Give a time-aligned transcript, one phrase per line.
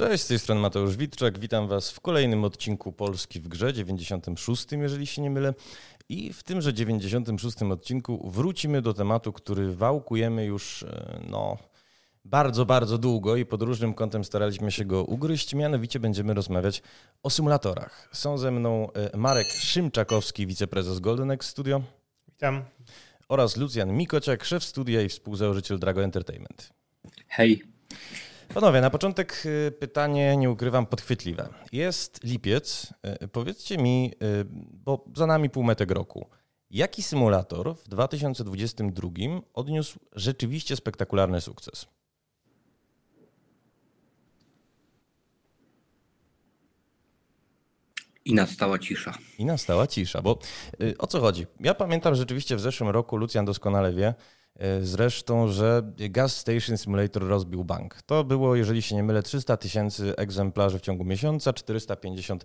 [0.00, 1.38] Cześć, z tej strony Mateusz Witczak.
[1.38, 5.54] Witam Was w kolejnym odcinku Polski w Grze, 96, jeżeli się nie mylę.
[6.08, 11.58] I w tymże 96 odcinku wrócimy do tematu, który wałkujemy już e, no,
[12.24, 15.54] bardzo, bardzo długo i pod różnym kątem staraliśmy się go ugryźć.
[15.54, 16.82] Mianowicie będziemy rozmawiać
[17.22, 18.08] o symulatorach.
[18.12, 21.82] Są ze mną e, Marek Szymczakowski, wiceprezes Golden X Studio.
[22.28, 22.64] Witam.
[23.28, 26.72] Oraz Lucjan Mikociak, szef studia i współzałożyciel Drago Entertainment.
[27.28, 27.62] Hej.
[28.54, 31.48] Panowie, na początek y, pytanie, nie ukrywam, podchwytliwe.
[31.72, 32.94] Jest lipiec.
[33.22, 34.44] Y, powiedzcie mi, y,
[34.84, 36.26] bo za nami półmetek roku,
[36.70, 39.08] jaki symulator w 2022
[39.54, 41.86] odniósł rzeczywiście spektakularny sukces?
[48.24, 49.14] I nastała cisza.
[49.38, 50.38] I nastała cisza, bo
[50.98, 51.46] o co chodzi?
[51.60, 54.14] Ja pamiętam rzeczywiście w zeszłym roku, Lucjan doskonale wie,
[54.82, 58.02] zresztą, że Gas Station Simulator rozbił bank.
[58.02, 62.44] To było, jeżeli się nie mylę, 300 tysięcy egzemplarzy w ciągu miesiąca, 450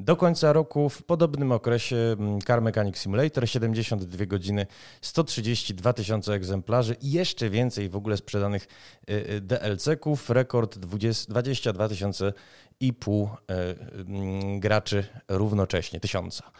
[0.00, 0.88] do końca roku.
[0.88, 4.66] W podobnym okresie mm, Car Mechanic Simulator 72 godziny,
[5.00, 8.66] 132 tysiące egzemplarzy i jeszcze więcej w ogóle sprzedanych
[9.08, 10.30] e, e, DLC-ków.
[10.30, 12.32] Rekord 20, 22 tysiące
[12.80, 16.50] i pół mm, graczy równocześnie, tysiąca.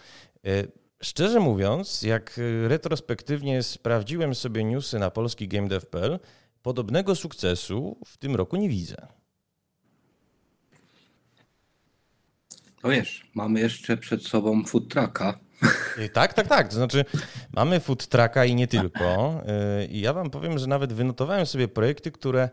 [1.04, 6.18] Szczerze mówiąc, jak y, retrospektywnie sprawdziłem sobie newsy na polski GameDev.pl,
[6.62, 8.96] podobnego sukcesu w tym roku nie widzę.
[12.84, 15.38] No wiesz, mamy jeszcze przed sobą food trucka.
[16.12, 16.68] Tak, tak, tak.
[16.68, 17.04] To znaczy,
[17.52, 19.42] mamy food trucka i nie tylko.
[19.82, 22.48] Y, I ja wam powiem, że nawet wynotowałem sobie projekty, które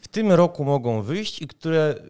[0.00, 2.08] w tym roku mogą wyjść i które y,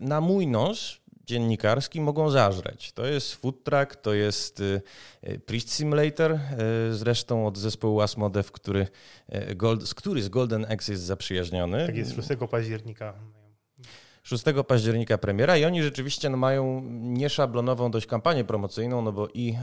[0.00, 2.92] na mój nos dziennikarski mogą zażreć.
[2.92, 4.82] To jest Food Truck, to jest y,
[5.28, 6.38] y, Priest Simulator, y,
[6.94, 8.86] zresztą od zespołu Asmodev, który,
[9.56, 11.86] Gold, który z Golden X jest zaprzyjaźniony.
[11.86, 13.14] Tak jest, 6 października.
[14.22, 19.56] 6 października premiera i oni rzeczywiście no, mają nieszablonową dość kampanię promocyjną, no bo i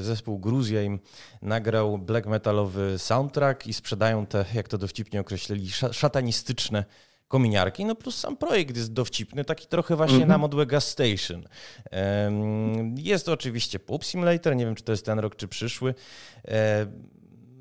[0.00, 1.00] zespół Gruzja im
[1.42, 6.84] nagrał black metalowy soundtrack i sprzedają te, jak to dowcipnie określili, szatanistyczne
[7.30, 10.30] kominiarki, no plus sam projekt jest dowcipny, taki trochę właśnie mm -hmm.
[10.30, 11.44] na modłę Gas Station.
[12.96, 15.94] Jest oczywiście Pop Simulator, nie wiem czy to jest ten rok czy przyszły.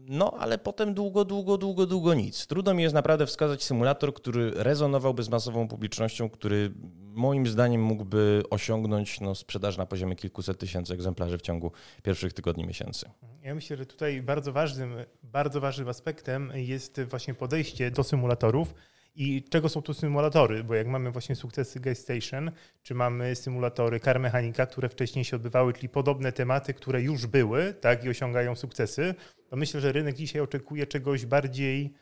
[0.08, 2.48] No, ale potem długo, długo, długo, długo nic.
[2.48, 8.44] Trudno mi jest naprawdę wskazać symulator, który rezonowałby z masową publicznością, który moim zdaniem mógłby
[8.50, 11.72] osiągnąć no, sprzedaż na poziomie kilkuset tysięcy egzemplarzy w ciągu
[12.04, 13.10] pierwszych tygodni, miesięcy.
[13.44, 18.74] Ja myślę, że tutaj bardzo ważnym, bardzo ważnym aspektem jest właśnie podejście do symulatorów
[19.16, 20.64] i czego są tu symulatory?
[20.64, 22.52] Bo jak mamy właśnie sukcesy Gas Station,
[22.84, 27.74] czy mamy symulatory Car Mechanica, które wcześniej się odbywały, czyli podobne tematy, które już były
[27.74, 29.16] tak, i osiągają sukcesy,
[29.50, 31.94] to myślę, że rynek dzisiaj oczekuje czegoś bardziej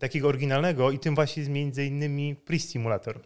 [0.00, 3.20] takiego oryginalnego i tym właśnie jest między innymi Priest Simulator.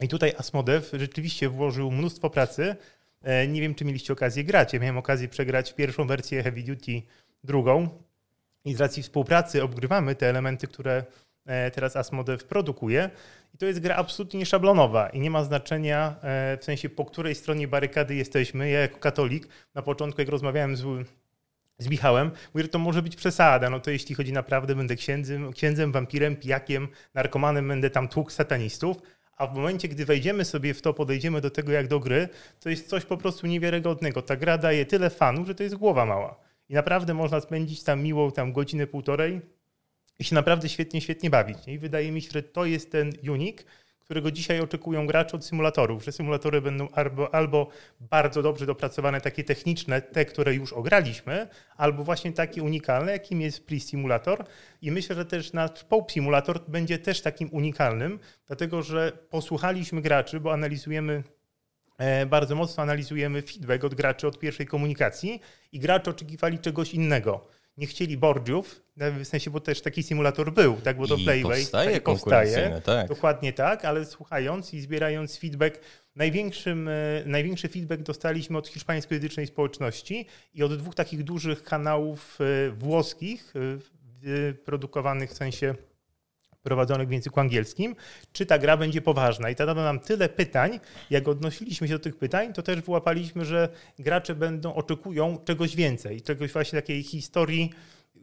[0.00, 2.76] I tutaj Asmodev rzeczywiście włożył mnóstwo pracy.
[3.22, 4.72] E, nie wiem, czy mieliście okazję grać.
[4.72, 7.02] Ja miałem okazję przegrać pierwszą wersję Heavy Duty,
[7.44, 7.88] drugą.
[8.64, 11.04] I z racji współpracy obgrywamy te elementy, które
[11.74, 13.10] teraz Asmodev produkuje.
[13.54, 17.34] I to jest gra absolutnie nieszablonowa i nie ma znaczenia e, w sensie po której
[17.34, 18.70] stronie barykady jesteśmy.
[18.70, 21.08] Ja jako katolik na początku jak rozmawiałem z,
[21.78, 23.70] z Michałem, mówię, że to może być przesada.
[23.70, 28.96] No to jeśli chodzi naprawdę, będę księdzem, księdzem wampirem, pijakiem, narkomanem, będę tam tłuk satanistów.
[29.36, 32.28] A w momencie, gdy wejdziemy sobie w to, podejdziemy do tego jak do gry,
[32.60, 34.22] to jest coś po prostu niewiarygodnego.
[34.22, 36.36] Ta gra daje tyle fanów, że to jest głowa mała.
[36.68, 39.40] I naprawdę można spędzić tam miłą tam godzinę, półtorej,
[40.18, 41.58] i się naprawdę świetnie, świetnie bawić.
[41.66, 43.64] I wydaje mi się, że to jest ten unik,
[44.04, 47.68] którego dzisiaj oczekują gracze od symulatorów, że symulatory będą albo, albo
[48.00, 53.66] bardzo dobrze dopracowane, takie techniczne, te, które już ograliśmy, albo właśnie takie unikalne, jakim jest
[53.66, 54.44] Pre Simulator.
[54.82, 60.40] I myślę, że też nasz Pop Simulator będzie też takim unikalnym, dlatego że posłuchaliśmy graczy,
[60.40, 61.22] bo analizujemy
[61.98, 65.40] e, bardzo mocno analizujemy feedback od graczy od pierwszej komunikacji
[65.72, 70.76] i gracze oczekiwali czegoś innego nie chcieli bordziów, w sensie, bo też taki symulator był,
[70.76, 73.08] tak, bo to I Playway powstaje, tak, powstaje tak.
[73.08, 75.80] dokładnie tak, ale słuchając i zbierając feedback,
[76.16, 76.92] największym, e,
[77.26, 84.52] największy feedback dostaliśmy od hiszpańskojęzycznej społeczności i od dwóch takich dużych kanałów e, włoskich, e,
[84.52, 85.74] produkowanych w sensie
[86.64, 87.96] prowadzonych w języku angielskim,
[88.32, 89.50] czy ta gra będzie poważna.
[89.50, 90.80] I zadano nam tyle pytań,
[91.10, 93.68] jak odnosiliśmy się do tych pytań, to też wyłapaliśmy, że
[93.98, 97.70] gracze będą, oczekują czegoś więcej, czegoś właśnie takiej historii,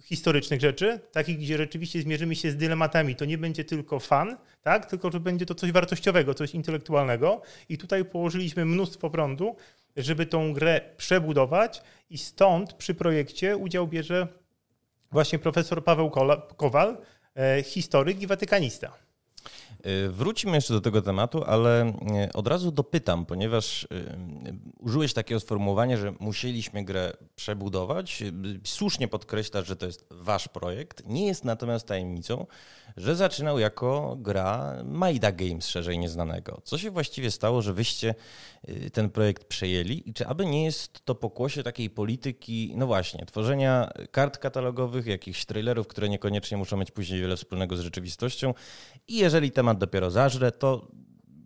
[0.02, 3.16] historycznych rzeczy, takich, gdzie rzeczywiście zmierzymy się z dylematami.
[3.16, 4.86] To nie będzie tylko fan, tak?
[4.86, 7.42] tylko że będzie to coś wartościowego, coś intelektualnego.
[7.70, 9.56] I tutaj położyliśmy mnóstwo prądu,
[9.98, 14.28] żeby tą grę przebudować i stąd przy projekcie udział bierze
[15.12, 16.12] właśnie profesor Paweł
[16.58, 16.98] Kowal,
[17.76, 18.92] historyk i watykanista.
[19.86, 23.88] Y, wrócimy jeszcze do tego tematu, ale y, od razu dopytam, ponieważ y,
[24.80, 28.24] użyłeś takiego sformułowania, że musieliśmy grę przebudować.
[28.66, 31.04] Słusznie podkreślasz, że to jest wasz projekt.
[31.08, 32.46] Nie jest natomiast tajemnicą,
[32.98, 36.62] że zaczynał jako gra Maida Games, szerzej nieznanego.
[36.64, 38.16] Co się właściwie stało, że wyście
[38.94, 43.92] ten projekt przejęli i czy aby nie jest to pokłosie takiej polityki, no właśnie, tworzenia
[44.12, 48.54] kart katalogowych, jakichś trailerów, które niekoniecznie muszą mieć później wiele wspólnego z rzeczywistością
[49.08, 50.88] i jeżeli temat dopiero zażre, to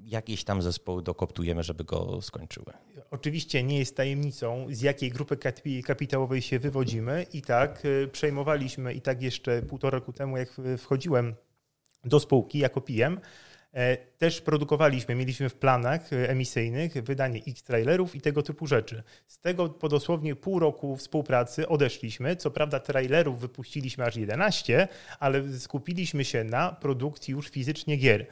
[0.04, 2.74] jakieś tam zespoły dokoptujemy, żeby go skończyły.
[3.12, 5.38] Oczywiście nie jest tajemnicą, z jakiej grupy
[5.86, 11.36] kapitałowej się wywodzimy i tak y, przejmowaliśmy i tak jeszcze półtora roku temu, jak wchodziłem
[12.04, 13.20] do spółki jako PM,
[14.18, 19.04] też produkowaliśmy, mieliśmy w planach y, emisyjnych wydanie X trailerów i tego typu rzeczy.
[19.28, 22.36] Z tego po dosłownie pół roku współpracy odeszliśmy.
[22.36, 24.88] Co prawda trailerów wypuściliśmy aż 11,
[25.20, 28.26] ale skupiliśmy się na produkcji już fizycznie gier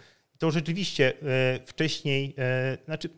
[0.44, 3.10] to rzeczywiście e, wcześniej, e, znaczy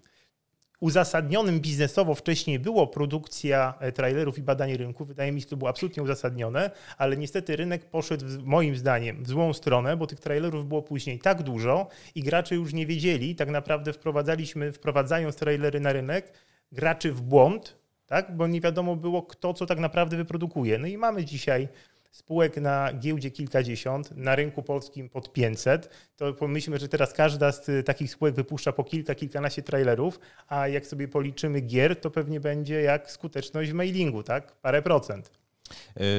[0.80, 5.06] uzasadnionym biznesowo wcześniej było produkcja e, trailerów i badanie rynku.
[5.06, 9.30] Wydaje mi się, że to było absolutnie uzasadnione, ale niestety rynek poszedł moim zdaniem w
[9.30, 13.36] złą stronę, bo tych trailerów było później tak dużo i gracze już nie wiedzieli.
[13.36, 16.34] Tak naprawdę wprowadzaliśmy, wprowadzając trailery na rynek,
[16.72, 18.36] graczy w błąd, tak?
[18.36, 20.78] bo nie wiadomo było, kto co tak naprawdę wyprodukuje.
[20.78, 21.68] No i mamy dzisiaj
[22.16, 27.86] spółek na giełdzie kilkadziesiąt, na rynku polskim pod 500, to pomyślmy, że teraz każda z
[27.86, 32.82] takich spółek wypuszcza po kilka, kilkanaście trailerów, a jak sobie policzymy gier, to pewnie będzie
[32.82, 34.52] jak skuteczność w mailingu, tak?
[34.52, 35.32] Parę procent.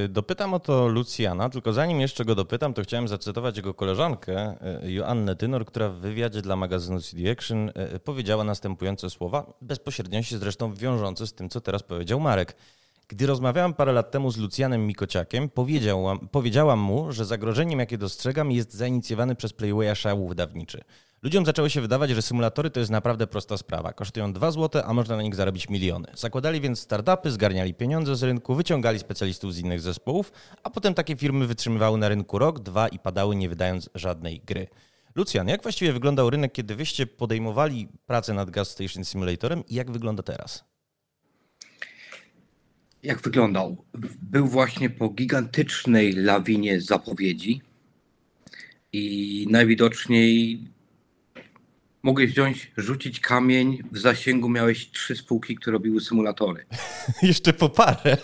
[0.05, 4.57] Y, dopytam o to Lucjana, tylko zanim jeszcze go dopytam, to chciałem zacytować jego koleżankę
[4.85, 10.23] y, Joannę Tynor, która w wywiadzie dla magazynu CD Action y, powiedziała następujące słowa, bezpośrednio
[10.23, 12.57] się zresztą wiążące z tym, co teraz powiedział Marek.
[13.09, 18.53] Gdy rozmawiałam parę lat temu z Lucjanem Mikociakiem, powiedziałam, powiedziałam mu, że zagrożeniem, jakie dostrzegam,
[18.53, 20.81] jest zainicjowany przez Playwaya szał wydawniczy.
[21.23, 23.93] Ludziom zaczęło się wydawać, że symulatory to jest naprawdę prosta sprawa.
[23.93, 26.09] Kosztują 2 zł, a można na nich zarobić miliony.
[26.15, 30.33] Zakładali więc startupy, zgarniali pieniądze z rynku, wyciągali specjalistów z innych zespołów,
[30.63, 34.67] a potem takie firmy wytrzymywały na rynku rok, dwa i padały, nie wydając żadnej gry.
[35.15, 39.91] Lucjan, jak właściwie wyglądał rynek, kiedy wyście podejmowali pracę nad Gas Station Simulatorem i jak
[39.91, 40.76] wygląda teraz?
[43.07, 43.85] Jak wyglądał?
[44.23, 47.63] Był właśnie po gigantycznej lawinie zapowiedzi
[48.93, 50.61] i najwidoczniej
[52.03, 56.67] mogłeś wziąć, rzucić kamień, w zasięgu miałeś trzy spółki, które robiły symulatory.
[57.23, 58.17] Jeszcze po parę.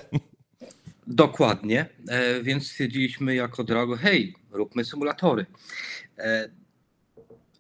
[1.07, 5.47] Dokładnie, e, więc stwierdziliśmy jako Drago, hej, róbmy symulatory.
[6.19, 6.49] E,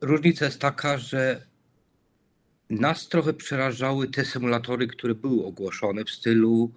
[0.00, 1.46] różnica jest taka, że
[2.70, 6.72] nas trochę przerażały te symulatory, które były ogłoszone w stylu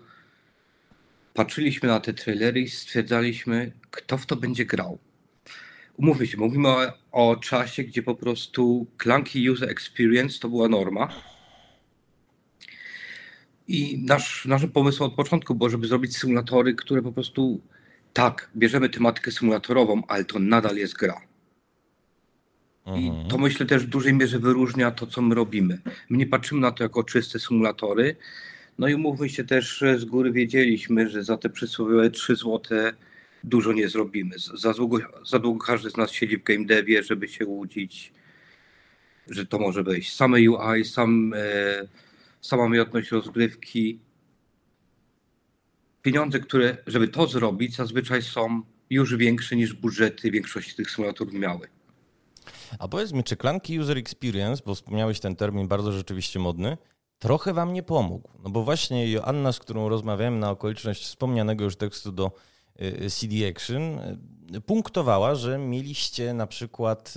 [1.36, 5.00] patrzyliśmy na te trailery i stwierdzaliśmy, kto w to będzie grał.
[5.98, 11.10] Umówmy się, mówimy o, o czasie, gdzie po prostu clunky user experience to była norma.
[13.68, 17.62] I nasz, naszym pomysłem od początku było, żeby zrobić symulatory, które po prostu
[18.14, 21.22] tak, bierzemy tematykę symulatorową, ale to nadal jest gra.
[22.86, 23.28] I mhm.
[23.28, 25.82] to myślę też w dużej mierze wyróżnia to, co my robimy.
[26.10, 28.16] My nie patrzymy na to jako czyste symulatory,
[28.78, 32.94] no i umówmy się też, z góry wiedzieliśmy, że za te przysłowiowe 3 złote
[33.44, 34.36] dużo nie zrobimy.
[34.54, 38.14] Za długo, za długo każdy z nas siedzi w game devie, żeby się łudzić,
[39.30, 41.88] że to może być same UI, sam, e,
[42.42, 44.00] sama umiejętność rozgrywki.
[46.02, 51.68] Pieniądze, które, żeby to zrobić, zazwyczaj są już większe niż budżety większości tych symulatorów miały.
[52.80, 56.78] A powiedz mi, czy klanki user experience, bo wspomniałeś ten termin bardzo rzeczywiście modny,
[57.26, 58.30] trochę wam nie pomógł.
[58.44, 62.32] No bo właśnie Joanna, z którą rozmawiałem na okoliczność wspomnianego już tekstu do
[62.82, 64.00] y, CD Action,
[64.56, 67.14] y, punktowała, że mieliście na przykład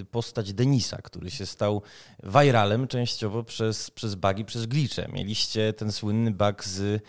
[0.00, 1.82] y, postać Denisa, który się stał
[2.22, 5.08] viralem częściowo przez, przez bugi, przez glicze.
[5.12, 7.02] Mieliście ten słynny bug z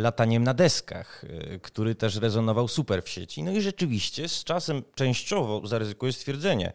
[0.00, 1.24] lataniem na deskach,
[1.62, 3.42] który też rezonował super w sieci.
[3.42, 6.72] No i rzeczywiście z czasem częściowo zaryzykuję stwierdzenie,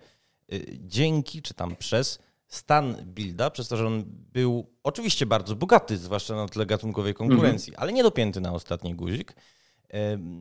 [0.79, 2.19] dzięki czy tam przez
[2.53, 7.71] stan builda, przez to, że on był oczywiście bardzo bogaty, zwłaszcza na tle gatunkowej konkurencji,
[7.71, 7.83] mhm.
[7.83, 9.33] ale nie dopięty na ostatni guzik,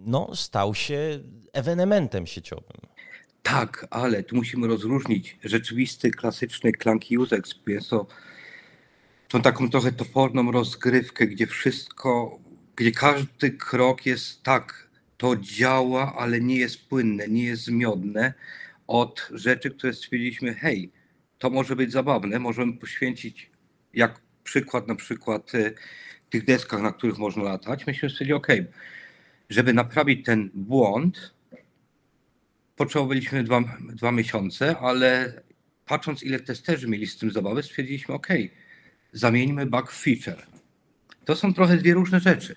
[0.07, 1.21] no, stał się
[1.52, 2.81] ewenementem sieciowym.
[3.42, 8.07] Tak, ale tu musimy rozróżnić rzeczywisty, klasyczny clunky user experience, to
[9.28, 12.38] tą taką trochę toporną rozgrywkę, gdzie wszystko,
[12.76, 18.35] gdzie każdy krok jest tak, to działa, ale nie jest płynne, nie jest zmiodne,
[18.87, 20.92] od rzeczy, które stwierdziliśmy, hej,
[21.42, 22.38] to może być zabawne.
[22.38, 23.50] Możemy poświęcić,
[23.94, 25.75] jak przykład na przykład y,
[26.30, 27.87] tych deskach, na których można latać.
[27.87, 28.46] Myśmy stwierdzili, ok,
[29.50, 31.34] żeby naprawić ten błąd,
[32.76, 35.42] potrzebowaliśmy dwa, dwa miesiące, ale
[35.87, 38.28] patrząc ile testerzy mieli z tym zabawy, stwierdziliśmy, ok,
[39.12, 40.46] zamieńmy bug feature.
[41.25, 42.56] To są trochę dwie różne rzeczy.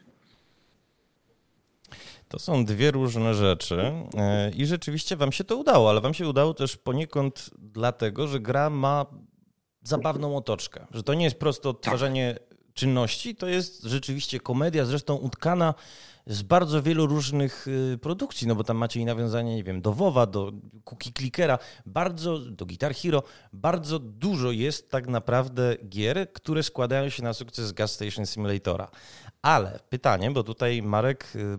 [2.35, 6.29] To są dwie różne rzeczy e, i rzeczywiście wam się to udało, ale wam się
[6.29, 9.05] udało też poniekąd dlatego, że gra ma
[9.83, 12.57] zabawną otoczkę, że to nie jest prosto odtwarzanie tak.
[12.73, 15.73] czynności, to jest rzeczywiście komedia, zresztą utkana
[16.27, 19.93] z bardzo wielu różnych y, produkcji, no bo tam macie i nawiązanie, nie wiem, do
[19.93, 20.51] WoWa, do
[20.83, 23.23] Cookie Clickera, bardzo, do Guitar Hero,
[23.53, 28.87] bardzo dużo jest tak naprawdę gier, które składają się na sukces Gas Station Simulatora.
[29.45, 31.57] Ale pytanie, bo tutaj Marek y,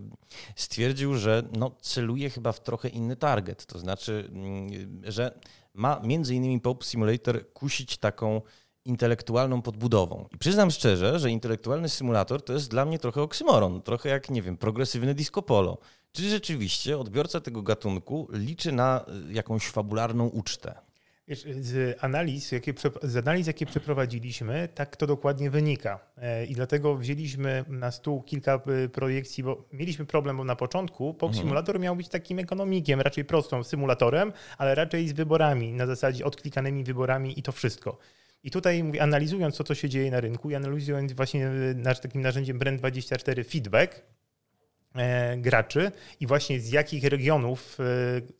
[0.55, 5.39] stwierdził, że no, celuje chyba w trochę inny target, to znaczy, mm, że
[5.73, 8.41] ma między innymi Pop Simulator kusić taką
[8.85, 10.27] intelektualną podbudową.
[10.31, 14.41] I przyznam szczerze, że intelektualny symulator to jest dla mnie trochę oksymoron, trochę jak, nie
[14.41, 15.77] wiem, progresywne disco polo.
[16.11, 20.86] Czy rzeczywiście odbiorca tego gatunku liczy na y, jakąś fabularną ucztę?
[21.35, 25.99] Z, analiz, jakie, z analiz, jakie przeprowadziliśmy, tak to dokładnie wynika.
[26.17, 31.13] E, I dlatego wzięliśmy na stół kilka y, projekcji, bo mieliśmy problem, bo na początku
[31.13, 31.43] POP mhm.
[31.43, 36.83] Simulator miał być takim ekonomikiem, raczej prostą symulatorem, ale raczej z wyborami, na zasadzie odklikanymi
[36.83, 37.97] wyborami i to wszystko.
[38.43, 41.99] I tutaj mówię, analizując to, co się dzieje na rynku i analizując właśnie e, nasz
[41.99, 44.01] takim narzędziem Brand24 feedback
[44.95, 47.83] e, graczy i właśnie z jakich regionów e,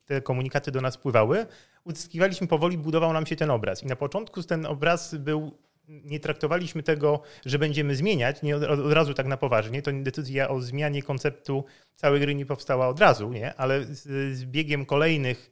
[0.05, 1.45] te komunikaty do nas pływały,
[1.87, 3.83] uzyskiwaliśmy powoli, budował nam się ten obraz.
[3.83, 5.51] I na początku ten obraz był
[5.87, 9.81] nie traktowaliśmy tego, że będziemy zmieniać, nie od, od, razu tak na poważnie.
[9.81, 11.63] To decyzja o zmianie konceptu
[11.95, 13.55] całej gry nie powstała od razu, nie?
[13.55, 14.03] ale z,
[14.37, 15.51] z biegiem kolejnych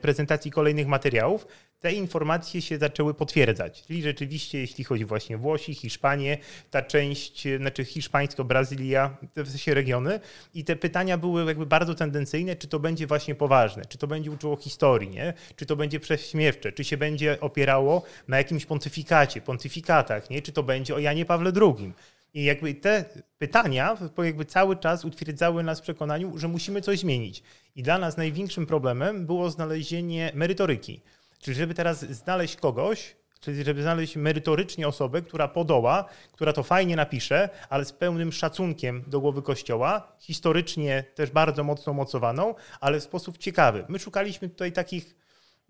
[0.00, 1.46] prezentacji kolejnych materiałów
[1.80, 3.82] te informacje się zaczęły potwierdzać.
[3.82, 6.38] Czyli rzeczywiście, jeśli chodzi właśnie Włosi, Hiszpanię,
[6.70, 10.20] ta część, znaczy hiszpańsko, Brazylia, te w sensie regiony
[10.54, 14.30] i te pytania były jakby bardzo tendencyjne, czy to będzie właśnie poważne, czy to będzie
[14.30, 15.34] uczyło historii, nie?
[15.56, 20.42] czy to będzie prześmiewcze, czy się będzie opierało na jakimś pontyfikacie, pontyfikatach, nie?
[20.42, 21.92] czy to będzie o Janie Pawle II.
[22.34, 23.04] I jakby te
[23.38, 27.42] pytania jakby cały czas utwierdzały nas w przekonaniu, że musimy coś zmienić.
[27.76, 31.00] I dla nas największym problemem było znalezienie merytoryki.
[31.38, 36.96] Czyli żeby teraz znaleźć kogoś, czyli żeby znaleźć merytorycznie osobę, która podoła, która to fajnie
[36.96, 43.02] napisze, ale z pełnym szacunkiem do głowy Kościoła, historycznie też bardzo mocno mocowaną, ale w
[43.02, 43.84] sposób ciekawy.
[43.88, 45.16] My szukaliśmy tutaj takich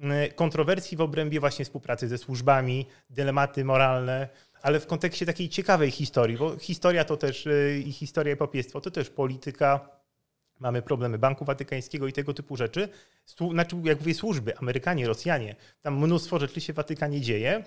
[0.01, 4.29] mm, kontrowersji w obrębie właśnie współpracy ze służbami, dylematy moralne,
[4.63, 8.81] ale w kontekście takiej ciekawej historii, bo historia to też y, i historia i papiestwo
[8.81, 9.89] to też polityka,
[10.61, 12.89] mamy problemy Banku Watykańskiego i tego typu rzeczy.
[13.53, 17.65] Znaczy, jak mówię, służby, Amerykanie, Rosjanie, tam mnóstwo rzeczy się w Watykanie dzieje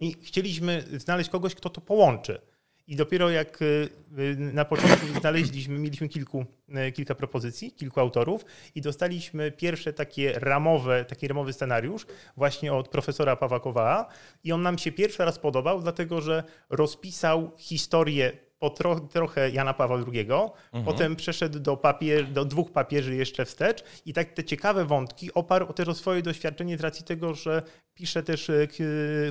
[0.00, 2.40] i chcieliśmy znaleźć kogoś, kto to połączy.
[2.86, 3.88] I dopiero jak y,
[4.18, 6.44] y, na początku znaleźliśmy, mieliśmy kilku,
[6.88, 12.88] y, kilka propozycji, kilku autorów i dostaliśmy pierwsze takie ramowe, taki ramowy scenariusz właśnie od
[12.88, 14.06] profesora Pawła Kowała
[14.44, 19.74] i on nam się pierwszy raz podobał, dlatego że rozpisał historię po tro, trochę Jana
[19.74, 20.84] Pawła II, mhm.
[20.84, 25.72] potem przeszedł do, papier, do dwóch papieży jeszcze wstecz i tak te ciekawe wątki oparł
[25.72, 27.62] też o swoje doświadczenie z racji tego, że
[27.94, 28.66] pisze też, e,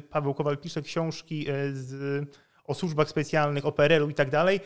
[0.09, 2.25] Paweł Kowal pisze książki e, z,
[2.63, 4.59] o służbach specjalnych, o PRL-u i tak dalej,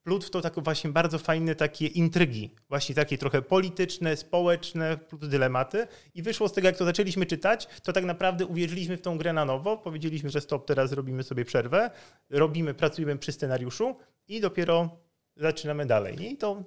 [0.00, 5.28] wplótł w to tak właśnie bardzo fajne takie intrygi, właśnie takie trochę polityczne, społeczne, plus
[5.28, 5.86] dylematy.
[6.14, 9.32] I wyszło z tego, jak to zaczęliśmy czytać, to tak naprawdę uwierzyliśmy w tą grę
[9.32, 11.90] na nowo, powiedzieliśmy, że stop, teraz robimy sobie przerwę,
[12.30, 13.96] robimy, pracujemy przy scenariuszu
[14.28, 14.98] i dopiero
[15.36, 16.32] zaczynamy dalej.
[16.32, 16.62] I to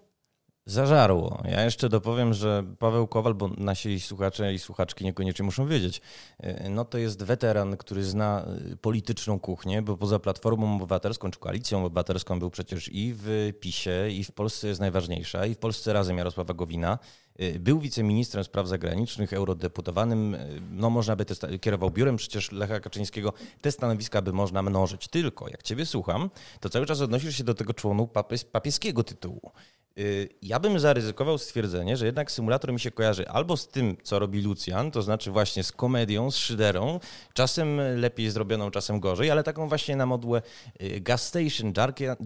[0.65, 1.41] Zażarło.
[1.45, 6.01] Ja jeszcze dopowiem, że Paweł Kowal, bo nasi słuchacze i słuchaczki niekoniecznie muszą wiedzieć,
[6.43, 11.39] y, no to jest weteran, który zna y, polityczną kuchnię, bo poza Platformą Obywatelską czy
[11.39, 15.93] Koalicją Obywatelską był przecież i w PiSie, i w Polsce jest najważniejsza, i w Polsce
[15.93, 16.99] razem Jarosława Gowina.
[17.41, 20.37] Y, był wiceministrem spraw zagranicznych, eurodeputowanym,
[20.71, 23.33] no można by te, kierował biurem przecież Lecha Kaczyńskiego.
[23.61, 25.07] Te stanowiska by można mnożyć.
[25.07, 28.09] Tylko jak ciebie słucham, to cały czas odnosisz się do tego członu
[28.51, 29.51] papieskiego tytułu.
[29.99, 34.19] Y, ja bym zaryzykował stwierdzenie, że jednak symulator mi się kojarzy albo z tym, co
[34.19, 36.99] robi Lucian, to znaczy właśnie z komedią, z szyderą,
[37.33, 40.41] czasem lepiej zrobioną, czasem gorzej, ale taką właśnie na modłę
[40.81, 41.73] y, Gas Station,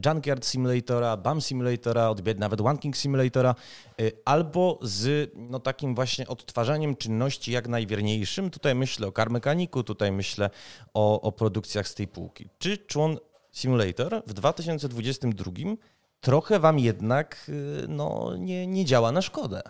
[0.06, 3.56] Junkyard Simulatora, BAM Simulatora, nawet One King Simulatora,
[4.02, 4.97] y, albo z
[5.36, 8.50] no, takim właśnie odtwarzaniem czynności jak najwierniejszym.
[8.50, 10.50] Tutaj myślę o Car Mechanicu, tutaj myślę
[10.94, 12.50] o, o produkcjach z tej półki.
[12.60, 13.18] Czy człon
[13.51, 15.51] Simulator w 2022
[16.22, 19.62] trochę wam jednak y, no, nie, nie działa na szkodę.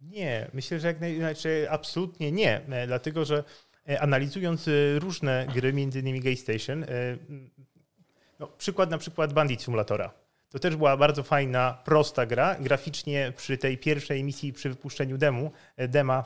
[0.00, 3.44] Nie, myślę, że jak naj, znaczy absolutnie nie, e, dlatego że
[3.88, 6.84] e, analizując e, różne gry, między innymi Gay Station,
[8.38, 10.23] no, przykład na przykład Bandit Simulatora.
[10.54, 12.56] To też była bardzo fajna, prosta gra.
[12.60, 16.24] Graficznie przy tej pierwszej misji, przy wypuszczeniu demu, dema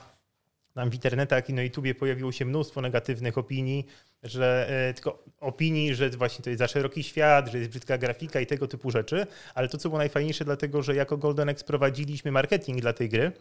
[0.75, 3.87] tam w internetach i na YouTubie pojawiło się mnóstwo negatywnych opinii,
[4.23, 8.40] że e, tylko opinii, że właśnie to jest za szeroki świat, że jest brzydka grafika
[8.40, 12.32] i tego typu rzeczy, ale to, co było najfajniejsze, dlatego że jako Golden X prowadziliśmy
[12.32, 13.32] marketing dla tej gry,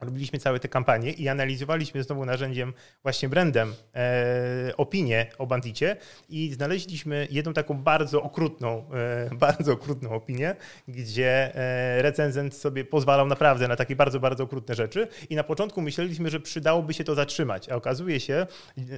[0.00, 2.72] robiliśmy całe te kampanie i analizowaliśmy znowu narzędziem,
[3.02, 5.96] właśnie brandem, e, opinię o Bandicie
[6.28, 10.56] i znaleźliśmy jedną taką bardzo okrutną, e, bardzo okrutną opinię,
[10.88, 15.82] gdzie e, recenzent sobie pozwalał naprawdę na takie bardzo, bardzo okrutne rzeczy i na początku
[15.82, 18.46] myśleliśmy, że przydałoby się to zatrzymać, a okazuje się,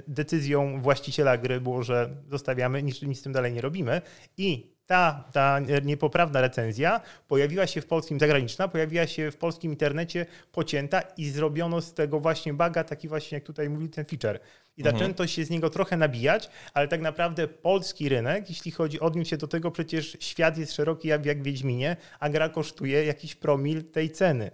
[0.09, 4.03] decyzją właściciela gry było, że zostawiamy, nic, nic z tym dalej nie robimy
[4.37, 10.27] i ta, ta niepoprawna recenzja pojawiła się w polskim, zagraniczna, pojawiła się w polskim internecie
[10.53, 14.41] pocięta i zrobiono z tego właśnie baga, taki właśnie jak tutaj mówi ten feature.
[14.77, 14.97] I mhm.
[14.97, 19.37] zaczęto się z niego trochę nabijać, ale tak naprawdę polski rynek, jeśli chodzi, odniósł się
[19.37, 23.85] do tego, przecież świat jest szeroki jak, jak w Wiedźminie, a gra kosztuje jakiś promil
[23.85, 24.51] tej ceny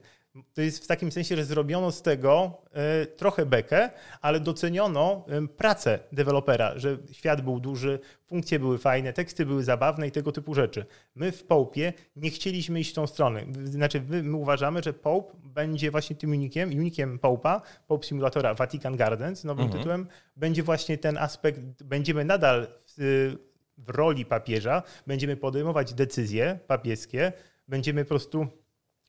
[0.54, 5.26] to jest w takim sensie, że zrobiono z tego e, trochę bekę, ale doceniono
[5.56, 10.54] pracę dewelopera, że świat był duży, funkcje były fajne, teksty były zabawne i tego typu
[10.54, 10.86] rzeczy.
[11.14, 13.44] My w Połpie nie chcieliśmy iść w tą stronę.
[13.64, 19.44] Znaczy, my uważamy, że Pope będzie właśnie tym unikiem, unikiem Połpa, Pope Simulatora Vatican Gardens,
[19.44, 19.80] nowym mhm.
[19.80, 23.34] tytułem, będzie właśnie ten aspekt, będziemy nadal w,
[23.78, 27.32] w roli papieża, będziemy podejmować decyzje papieskie,
[27.68, 28.48] będziemy po prostu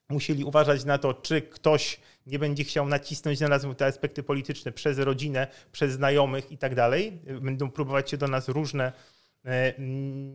[0.08, 4.72] musieli uważać na to, czy ktoś nie będzie chciał nacisnąć na nas te aspekty polityczne
[4.72, 7.18] przez rodzinę, przez znajomych i tak dalej.
[7.40, 8.92] Będą próbować się do nas różne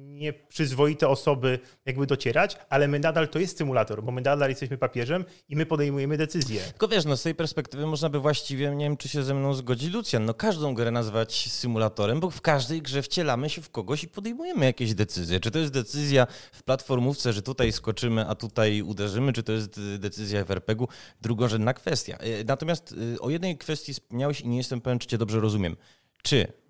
[0.08, 5.26] nieprzyzwoite osoby jakby docierać, ale my nadal to jest symulator, bo my nadal jesteśmy papieżem
[5.50, 6.62] i my podejmujemy decyzje.
[6.62, 9.54] Tylko wiesz, no z tej perspektywy można by właściwie, nie wiem czy się ze mną
[9.54, 14.04] zgodzi Lucjan, no każdą grę nazwać symulatorem, bo w każdej grze wcielamy się w kogoś
[14.04, 15.40] i podejmujemy jakieś decyzje.
[15.40, 19.80] Czy to jest decyzja w platformówce, że tutaj skoczymy, a tutaj uderzymy, czy to jest
[19.98, 20.88] decyzja w RPG-u,
[21.22, 22.18] drugorzędna kwestia.
[22.18, 25.76] E, natomiast e, o jednej kwestii wspomniałeś i nie jestem pewien, czy cię dobrze rozumiem.
[26.24, 26.61] Czy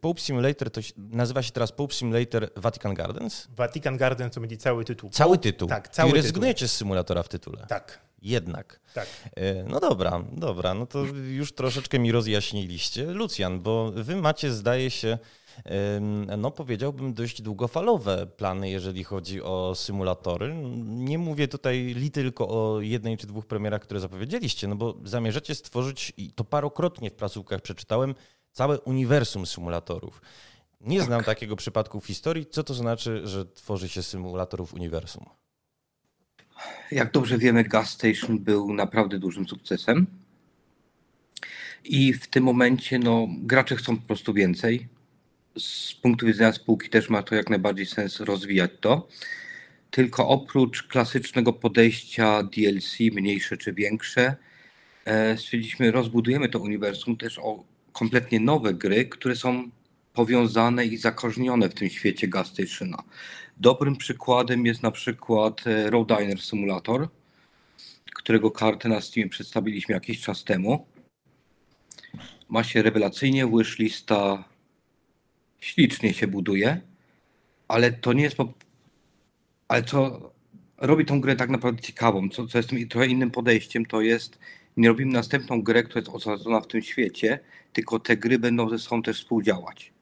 [0.00, 3.48] Pope Simulator to nazywa się teraz Pope Simulator Vatican Gardens?
[3.56, 5.10] Vatican Gardens to będzie cały tytuł.
[5.10, 5.68] Cały tytuł?
[5.68, 7.66] Tak, cały Czyli rezygnujecie z symulatora w tytule?
[7.68, 8.00] Tak.
[8.22, 8.80] Jednak.
[8.94, 9.06] Tak.
[9.38, 13.04] Y, no dobra, dobra, no to już troszeczkę mi rozjaśniliście.
[13.04, 15.18] Lucjan, bo wy macie, zdaje się,
[16.38, 20.54] no powiedziałbym dość długofalowe plany, jeżeli chodzi o symulatory.
[20.84, 25.54] Nie mówię tutaj li tylko o jednej czy dwóch premierach, które zapowiedzieliście, no bo zamierzacie
[25.54, 28.14] stworzyć, i to parokrotnie w placówkach przeczytałem,
[28.52, 30.22] całe uniwersum symulatorów.
[30.80, 31.06] Nie tak.
[31.06, 32.46] znam takiego przypadku w historii.
[32.46, 35.24] Co to znaczy, że tworzy się symulatorów uniwersum?
[36.90, 40.06] Jak dobrze wiemy, Gas Station był naprawdę dużym sukcesem.
[41.84, 44.88] I w tym momencie no, gracze chcą po prostu więcej.
[45.58, 49.08] Z punktu widzenia spółki też ma to jak najbardziej sens rozwijać to.
[49.90, 54.36] Tylko oprócz klasycznego podejścia DLC, mniejsze czy większe,
[55.04, 59.70] e, stwierdziliśmy, rozbudujemy to uniwersum też o kompletnie nowe gry, które są
[60.12, 63.02] powiązane i zakorzenione w tym świecie gas stationa.
[63.56, 67.08] Dobrym przykładem jest na przykład e, Roadrunner Simulator,
[68.14, 70.86] którego kartę na Steamie przedstawiliśmy jakiś czas temu.
[72.48, 74.44] Ma się rewelacyjnie, wishlista
[75.60, 76.80] ślicznie się buduje,
[77.68, 78.36] ale to nie jest...
[79.68, 80.30] Ale co
[80.78, 84.38] robi tą grę tak naprawdę ciekawą, co, co jest trochę innym podejściem, to jest
[84.76, 87.38] nie robimy następną grę, która jest osadzona w tym świecie,
[87.72, 89.92] tylko te gry będą ze sobą też współdziałać.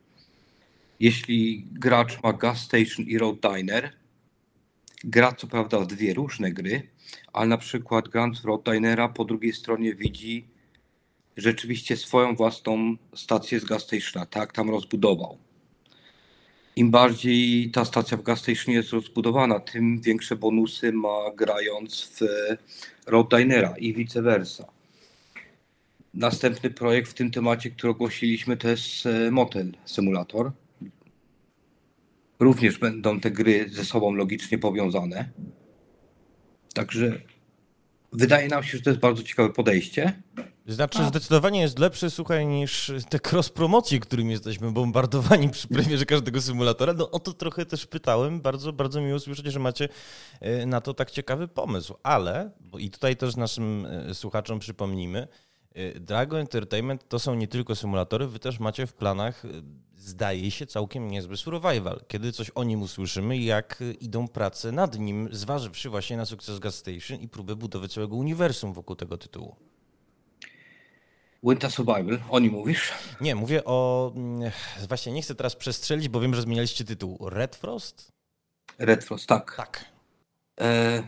[1.01, 3.93] Jeśli gracz ma Gas Station i Road Diner,
[5.05, 6.83] gra co prawda w dwie różne gry,
[7.33, 10.49] ale na przykład grając w Road Dinera po drugiej stronie widzi
[11.37, 15.39] rzeczywiście swoją własną stację z Gas Stationa, tak tam rozbudował.
[16.77, 22.21] Im bardziej ta stacja w Gas Station jest rozbudowana, tym większe bonusy ma grając w
[23.07, 24.67] Road Dinera i vice versa.
[26.15, 30.53] Następny projekt w tym temacie, który ogłosiliśmy, to jest e, Motel Simulator.
[32.41, 35.29] Również będą te gry ze sobą logicznie powiązane.
[36.75, 37.21] Także
[38.13, 40.23] wydaje nam się, że to jest bardzo ciekawe podejście.
[40.67, 46.93] Znaczy, zdecydowanie jest lepszy, słuchaj, niż te cross-promocje, którymi jesteśmy bombardowani przy premierze każdego symulatora.
[46.93, 48.41] No o to trochę też pytałem.
[48.41, 49.89] Bardzo, bardzo miło słyszeć, że macie
[50.41, 51.95] e, na to tak ciekawy pomysł.
[52.03, 55.29] Ale, bo i tutaj też naszym e, słuchaczom przypomnijmy,
[55.75, 59.43] e, Drago Entertainment to są nie tylko symulatory, wy też macie w planach,
[60.01, 62.05] zdaje się, całkiem niezły survival.
[62.09, 66.75] Kiedy coś o nim usłyszymy, jak idą prace nad nim, zważywszy właśnie na sukces Gas
[66.75, 69.57] Station i próbę budowy całego uniwersum wokół tego tytułu.
[71.43, 72.93] Winter Survival, o nim mówisz?
[73.21, 74.13] Nie, mówię o.
[74.17, 74.51] Mm,
[74.89, 77.19] właśnie nie chcę teraz przestrzelić, bo wiem, że zmienialiście tytuł.
[77.31, 78.13] Red Frost?
[78.79, 79.57] Red Frost, tak.
[79.57, 79.85] Tak.
[80.61, 81.03] E,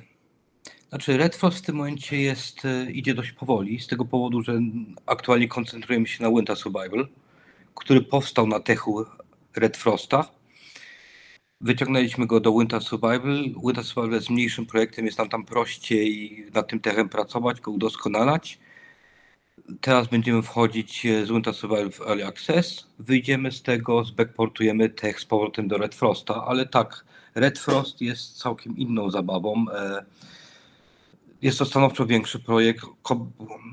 [0.89, 4.61] znaczy Red Frost w tym momencie jest, e, idzie dość powoli, z tego powodu, że
[5.07, 7.09] aktualnie koncentrujemy się na Winter Survival,
[7.75, 9.05] który powstał na techu
[9.57, 10.29] Red Frosta.
[11.61, 13.45] Wyciągnęliśmy go do Winter Survival.
[13.67, 18.59] Winter Survival jest mniejszym projektem, jest nam tam prościej nad tym techem pracować, go udoskonalać.
[19.81, 22.87] Teraz będziemy wchodzić z Winter Survival w Early Access.
[22.99, 27.05] Wyjdziemy z tego, zbackportujemy tech z powrotem do Red Frosta, ale tak,
[27.35, 29.65] Red Frost jest całkiem inną zabawą.
[29.75, 30.05] E,
[31.43, 32.85] jest to stanowczo większy projekt.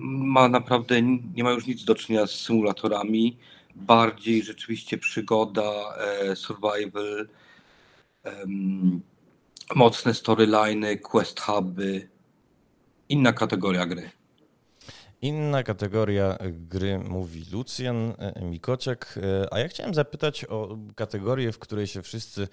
[0.02, 1.02] Ma naprawdę,
[1.36, 3.38] nie ma już nic do czynienia z symulatorami.
[3.80, 7.28] Bardziej rzeczywiście przygoda, e, survival,
[9.76, 12.10] mocne storyliny, quest huby.
[13.10, 14.10] Inna kategoria gry.
[15.22, 21.60] Inna kategoria gry mówi Lucjan e, Mikociak, e, a ja chciałem zapytać o kategorię, w
[21.60, 22.48] której się wszyscy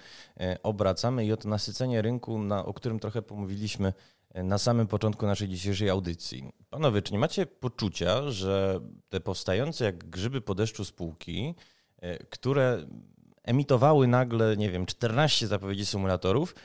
[0.63, 3.93] obracamy i o to nasycenie rynku, na, o którym trochę pomówiliśmy
[4.33, 6.51] na samym początku naszej dzisiejszej audycji.
[6.69, 11.55] Panowie, czy nie macie poczucia, że te powstające jak grzyby po deszczu spółki,
[12.29, 12.87] które
[13.43, 16.55] emitowały nagle, nie wiem, 14 zapowiedzi symulatorów,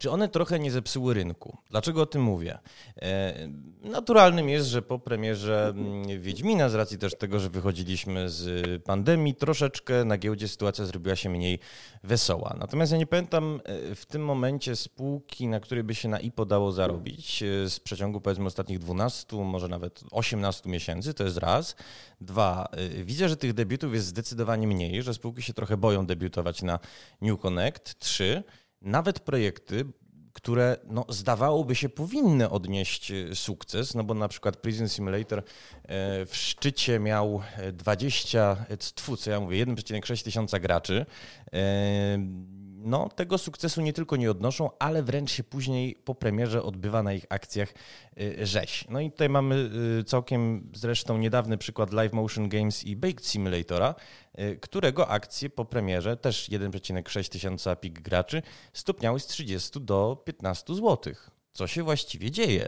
[0.00, 1.56] czy one trochę nie zepsuły rynku?
[1.70, 2.58] Dlaczego o tym mówię?
[3.02, 3.34] E,
[3.82, 9.34] naturalnym jest, że po premierze mm, Wiedźmina, z racji też tego, że wychodziliśmy z pandemii,
[9.34, 11.58] troszeczkę na giełdzie sytuacja zrobiła się mniej
[12.04, 12.56] wesoła.
[12.58, 16.44] Natomiast ja nie pamiętam e, w tym momencie spółki, na której by się na IPO
[16.44, 21.76] dało zarobić e, z przeciągu powiedzmy ostatnich 12, może nawet 18 miesięcy, to jest raz.
[22.20, 22.68] Dwa,
[23.04, 26.78] widzę, że tych debiutów jest zdecydowanie mniej, że spółki się trochę boją debiutować na
[27.20, 27.98] New Connect.
[27.98, 28.42] Trzy,
[28.82, 29.84] nawet projekty,
[30.32, 35.42] które no, zdawałoby się powinny odnieść e, sukces, no bo na przykład Prison Simulator e,
[36.26, 41.06] w szczycie miał 20, e, tfu, co ja mówię, 1,6 tysiąca graczy
[42.84, 47.12] no, tego sukcesu nie tylko nie odnoszą, ale wręcz się później po premierze odbywa na
[47.12, 47.74] ich akcjach
[48.20, 48.84] y, rzeź.
[48.88, 53.94] No i tutaj mamy y, całkiem zresztą niedawny przykład Live Motion Games i Baked Simulatora,
[54.38, 60.74] y, którego akcje po premierze, też 1,6 tysiąca pik graczy, stopniały z 30 do 15
[60.74, 61.14] zł.
[61.52, 62.66] Co się właściwie dzieje?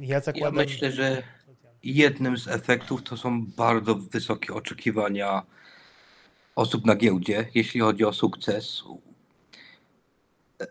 [0.00, 0.56] Ja, zakładam...
[0.56, 1.22] ja myślę, że
[1.82, 5.42] jednym z efektów to są bardzo wysokie oczekiwania
[6.56, 8.82] osób na giełdzie, jeśli chodzi o sukces.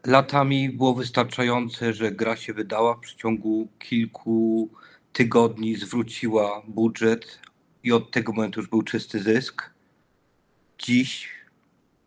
[0.05, 4.69] Latami było wystarczające, że gra się wydała w przeciągu kilku
[5.13, 7.39] tygodni, zwróciła budżet
[7.83, 9.69] i od tego momentu już był czysty zysk.
[10.79, 11.29] Dziś,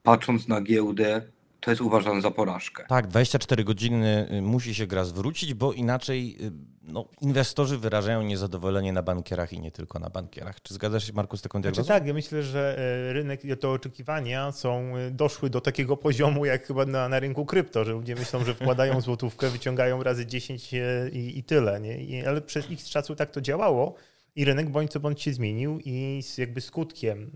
[0.02, 1.22] patrząc na giełdę,
[1.60, 2.84] to jest uważane za porażkę.
[2.88, 6.52] Tak, 24 godziny y, musi się gra zwrócić, bo inaczej y,
[6.88, 10.62] no, inwestorzy wyrażają niezadowolenie na bankierach i nie tylko na bankierach.
[10.62, 11.84] Czy zgadzasz się, Marku, z taką diagnozą?
[11.84, 15.96] Znaczy, tak, ja myślę, że e, rynek i te oczekiwania są, e, doszły do takiego
[15.96, 20.26] poziomu jak chyba na, na rynku krypto, że ludzie myślą, że wkładają złotówkę, wyciągają razy
[20.26, 21.80] 10 e, i, i tyle.
[21.80, 22.02] Nie?
[22.02, 23.94] I, ale przez x czasu tak to działało.
[24.36, 27.30] I rynek bądź co bądź się zmienił i jakby skutkiem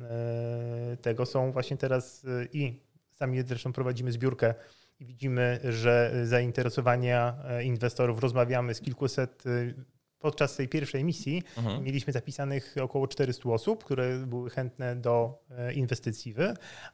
[1.02, 2.80] tego są właśnie teraz i
[3.22, 4.54] sami zresztą prowadzimy zbiórkę
[5.00, 9.50] i widzimy, że zainteresowania e, inwestorów rozmawiamy z kilkuset e,
[10.18, 11.82] podczas tej pierwszej misji mhm.
[11.84, 16.34] mieliśmy zapisanych około 400 osób, które były chętne do e, inwestycji,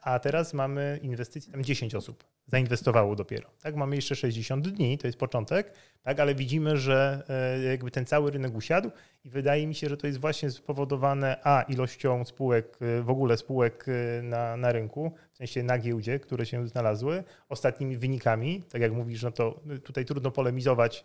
[0.01, 3.51] a teraz mamy inwestycje, tam 10 osób zainwestowało dopiero.
[3.63, 7.23] Tak, mamy jeszcze 60 dni, to jest początek, tak, ale widzimy, że
[7.71, 8.91] jakby ten cały rynek usiadł
[9.25, 13.87] i wydaje mi się, że to jest właśnie spowodowane a ilością spółek, w ogóle spółek
[14.23, 18.63] na, na rynku, w sensie na giełdzie, które się znalazły, ostatnimi wynikami.
[18.63, 21.05] Tak jak mówisz, no to tutaj trudno polemizować.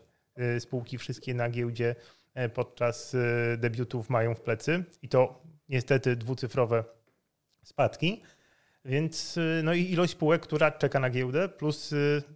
[0.60, 1.96] Spółki wszystkie na giełdzie
[2.34, 3.16] e, podczas
[3.58, 6.84] debiutów mają w plecy i to niestety dwucyfrowe
[7.64, 8.22] spadki.
[8.86, 11.94] Więc y, no i ilość spółek, która czeka na giełdę, plus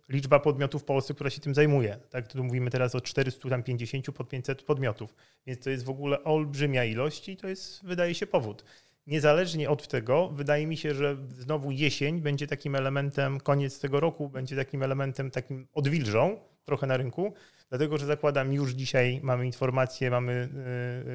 [0.09, 1.97] liczba podmiotów w Polsce, która się tym zajmuje.
[2.09, 5.15] Tak, tu mówimy teraz o 450 pod 500 podmiotów.
[5.45, 8.63] Więc to jest w ogóle olbrzymia ilość i to jest, wydaje się, powód
[9.07, 14.29] niezależnie od tego, wydaje mi się, że znowu jesień będzie takim elementem, koniec tego roku
[14.29, 17.33] będzie takim elementem, takim odwilżą trochę na rynku,
[17.69, 20.49] dlatego że zakładam, już dzisiaj mamy informację, mamy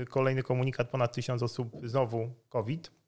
[0.02, 3.01] y, kolejny komunikat, ponad tysiąc osób znowu COVID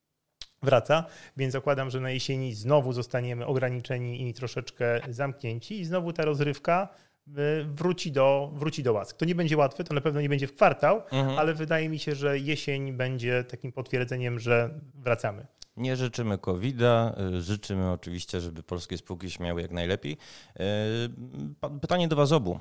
[0.65, 1.05] wraca,
[1.37, 6.89] więc zakładam, że na jesieni znowu zostaniemy ograniczeni i troszeczkę zamknięci i znowu ta rozrywka
[7.29, 9.17] Y, wróci do, wróci do łask.
[9.17, 11.39] To nie będzie łatwe, to na pewno nie będzie w kwartał, mhm.
[11.39, 15.47] ale wydaje mi się, że jesień będzie takim potwierdzeniem, że wracamy.
[15.77, 20.13] Nie życzymy COVID-a, y, życzymy oczywiście, żeby polskie spółki śmiały jak najlepiej.
[20.13, 22.59] Y, pytanie do Was obu.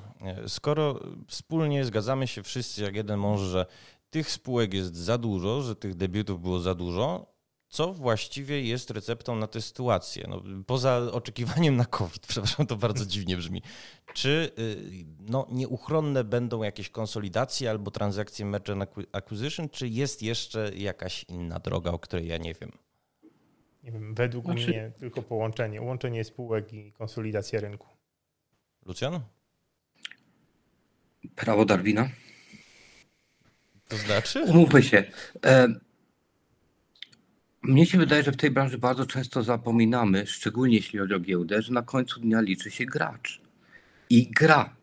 [0.48, 3.66] Skoro wspólnie zgadzamy się wszyscy jak jeden mąż, że
[4.10, 7.33] tych spółek jest za dużo, że tych debiutów było za dużo,
[7.74, 10.26] co właściwie jest receptą na tę sytuację?
[10.30, 13.62] No, poza oczekiwaniem na COVID, przepraszam, to bardzo dziwnie brzmi.
[14.14, 18.78] Czy y, no, nieuchronne będą jakieś konsolidacje albo transakcje merger
[19.12, 22.72] acquisition, czy jest jeszcze jakaś inna droga, o której ja nie wiem?
[23.84, 24.68] Nie wiem, według znaczy...
[24.68, 25.82] mnie tylko połączenie.
[25.82, 27.88] Łączenie spółek i konsolidacja rynku.
[28.86, 29.20] Lucjan?
[31.36, 32.10] Prawo Darwina.
[33.88, 34.44] To znaczy?
[34.44, 35.04] Umówmy się.
[35.46, 35.68] E,
[37.63, 41.62] mnie się wydaje, że w tej branży bardzo często zapominamy, szczególnie jeśli chodzi o giełdę,
[41.62, 43.41] że na końcu dnia liczy się gracz.
[44.10, 44.76] I gra.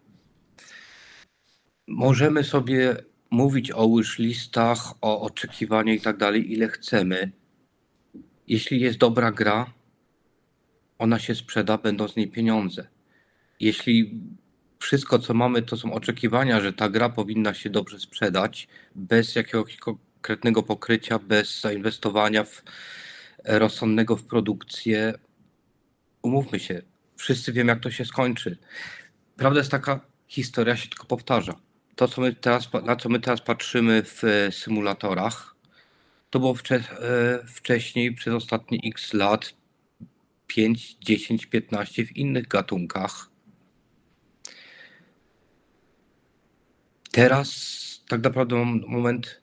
[1.88, 2.96] Możemy sobie
[3.30, 7.32] mówić o wishlistach, o oczekiwaniach i tak dalej, ile chcemy.
[8.48, 9.72] Jeśli jest dobra gra,
[10.98, 12.88] ona się sprzeda, będą z niej pieniądze.
[13.60, 14.20] Jeśli
[14.78, 19.76] wszystko, co mamy, to są oczekiwania, że ta gra powinna się dobrze sprzedać, bez jakiegoś
[20.20, 22.62] konkretnego pokrycia, bez zainwestowania w
[23.44, 25.14] e, rozsądnego w produkcję.
[26.22, 26.82] Umówmy się,
[27.16, 28.58] wszyscy wiemy, jak to się skończy.
[29.36, 31.54] Prawda jest taka, historia się tylko powtarza.
[31.96, 35.54] To, co my teraz, na co my teraz patrzymy w e, symulatorach,
[36.30, 36.82] to było wcze e,
[37.46, 39.54] wcześniej przez ostatnie x lat
[40.46, 43.30] 5, 10, 15 w innych gatunkach.
[47.12, 48.56] Teraz tak naprawdę
[48.86, 49.39] moment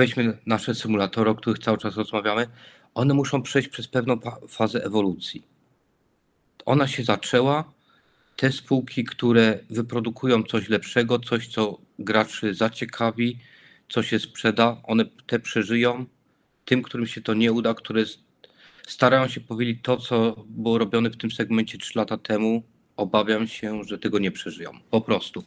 [0.00, 2.46] weźmy nasze symulatory, o których cały czas rozmawiamy,
[2.94, 5.42] one muszą przejść przez pewną fazę ewolucji.
[6.66, 7.72] Ona się zaczęła.
[8.36, 13.38] Te spółki, które wyprodukują coś lepszego, coś, co graczy zaciekawi,
[13.88, 16.06] co się sprzeda, one te przeżyją.
[16.64, 18.04] Tym, którym się to nie uda, które
[18.86, 22.62] starają się powiedzieć to, co było robione w tym segmencie 3 lata temu,
[22.96, 24.70] obawiam się, że tego nie przeżyją.
[24.90, 25.44] Po prostu.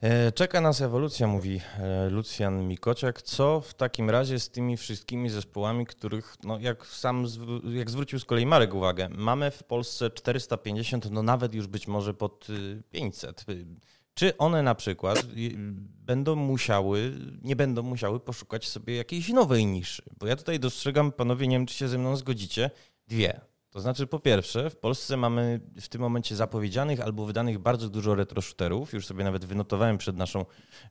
[0.00, 3.22] E, czeka nas ewolucja, mówi e, Lucjan Mikociak.
[3.22, 7.26] Co w takim razie z tymi wszystkimi zespołami, których, no jak sam,
[7.74, 12.14] jak zwrócił z kolei Marek uwagę, mamy w Polsce 450, no nawet już być może
[12.14, 12.46] pod
[12.90, 13.44] 500.
[13.48, 13.66] Y,
[14.14, 15.26] Czy one na przykład
[15.80, 20.02] będą musiały, nie będą musiały poszukać sobie jakiejś nowej niszy?
[20.18, 22.70] Bo ja tutaj dostrzegam, panowie, nie wiem, czy się ze mną zgodzicie,
[23.08, 23.40] dwie.
[23.70, 28.14] To znaczy, po pierwsze, w Polsce mamy w tym momencie zapowiedzianych albo wydanych bardzo dużo
[28.14, 28.92] retro-shooterów.
[28.92, 30.44] Już sobie nawet wynotowałem przed naszą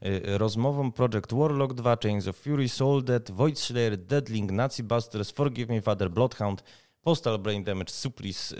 [0.05, 5.31] y, rozmową Project Warlock 2, Chains of Fury, Soul Dead, Void Slayer, Deadlink, Nazi Busters,
[5.31, 6.63] Forgive Me Father, Bloodhound,
[7.07, 8.55] Postal Brain Damage, Suplis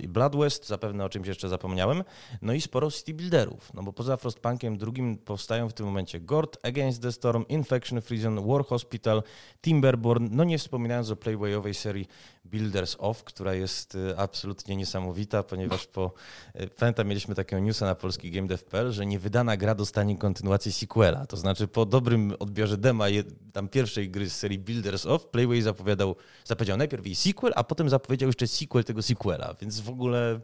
[0.00, 2.04] i Blood West, zapewne o czymś jeszcze zapomniałem,
[2.42, 6.66] no i sporo city builderów, no bo poza Frostpunkiem drugim powstają w tym momencie Gord,
[6.66, 9.22] Against the Storm, Infection Prison, War Hospital,
[9.62, 12.08] Timberborn, no nie wspominając o playwayowej serii
[12.44, 16.12] Builders Off, która jest y, absolutnie niesamowita, ponieważ po,
[16.60, 21.36] y, pamiętam, mieliśmy takiego newsa na polski GameDev.pl, że niewydana gra dostanie kontynuację sequela, to
[21.36, 23.06] znaczy po dobrym odbiorze dema
[23.52, 27.88] tam pierwszej gry z serii Builders Off, Playway zapowiadał, zapowiedział najpierw jej sequel, a potem
[27.88, 30.40] zapowiedział jeszcze sequel tego sequela, więc w ogóle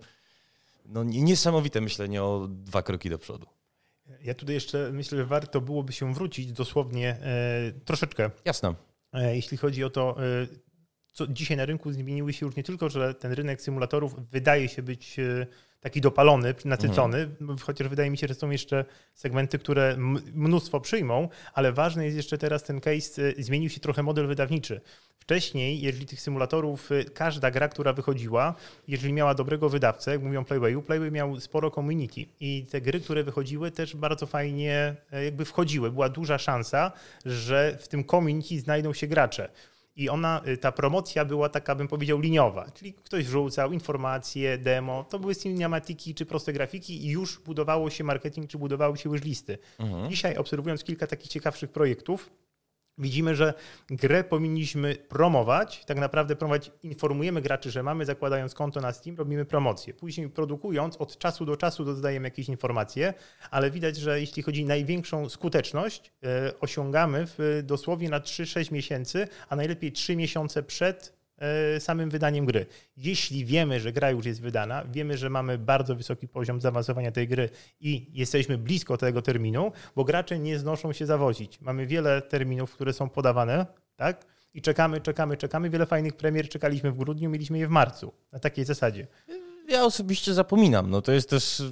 [0.88, 3.46] no, niesamowite myślenie o dwa kroki do przodu.
[4.22, 8.30] Ja tutaj jeszcze myślę, że warto byłoby się wrócić dosłownie e, troszeczkę.
[8.44, 8.74] Jasne.
[9.12, 10.46] E, jeśli chodzi o to, e,
[11.16, 14.82] co dzisiaj na rynku zmieniły się już nie tylko, że ten rynek symulatorów wydaje się
[14.82, 15.46] być e,
[15.80, 17.58] taki dopalony, nasycony, mhm.
[17.58, 19.96] chociaż wydaje mi się, że są jeszcze segmenty, które
[20.34, 24.80] mnóstwo przyjmą, ale ważny jest jeszcze teraz ten case, e, zmienił się trochę model wydawniczy.
[25.18, 28.54] Wcześniej, jeżeli tych symulatorów, e, każda gra, która wychodziła,
[28.88, 33.24] jeżeli miała dobrego wydawcę, jak mówią Playwayu, Playway miał sporo community i te gry, które
[33.24, 35.90] wychodziły też bardzo fajnie jakby wchodziły.
[35.90, 36.92] Była duża szansa,
[37.24, 39.48] że w tym community znajdą się gracze.
[39.96, 42.70] I ona, y, ta promocja była taka, bym powiedział, liniowa.
[42.70, 48.04] Czyli ktoś wrzucał informacje, demo, to były cinematiki czy proste grafiki i już budowało się
[48.04, 49.58] marketing, czy budowały się już listy.
[49.78, 50.10] Mhm.
[50.10, 52.30] Dzisiaj obserwując kilka takich ciekawszych projektów,
[52.98, 53.54] widzimy, że
[53.90, 55.84] grę powinniśmy promować.
[55.84, 59.94] Tak naprawdę promować, informujemy graczy, że mamy, zakładając konto na Steam, robimy promocję.
[59.94, 63.14] Później produkując, od czasu do czasu dodajemy jakieś informacje,
[63.50, 69.28] ale widać, że jeśli chodzi o największą skuteczność, e, osiągamy w, dosłownie na 3-6 miesięcy,
[69.48, 71.15] a najlepiej 3 miesiące przed
[71.78, 72.66] samym wydaniem gry.
[72.96, 77.28] Jeśli wiemy, że gra już jest wydana, wiemy, że mamy bardzo wysoki poziom zaawansowania tej
[77.28, 77.48] gry
[77.80, 81.60] i jesteśmy blisko tego terminu, bo gracze nie znoszą się zawozić.
[81.60, 84.26] Mamy wiele terminów, które są podawane, tak?
[84.54, 85.70] I czekamy, czekamy, czekamy.
[85.70, 88.12] Wiele fajnych premier czekaliśmy w grudniu, mieliśmy je w marcu.
[88.32, 89.06] Na takiej zasadzie.
[89.68, 90.90] Ja osobiście zapominam.
[90.90, 91.62] No to jest też,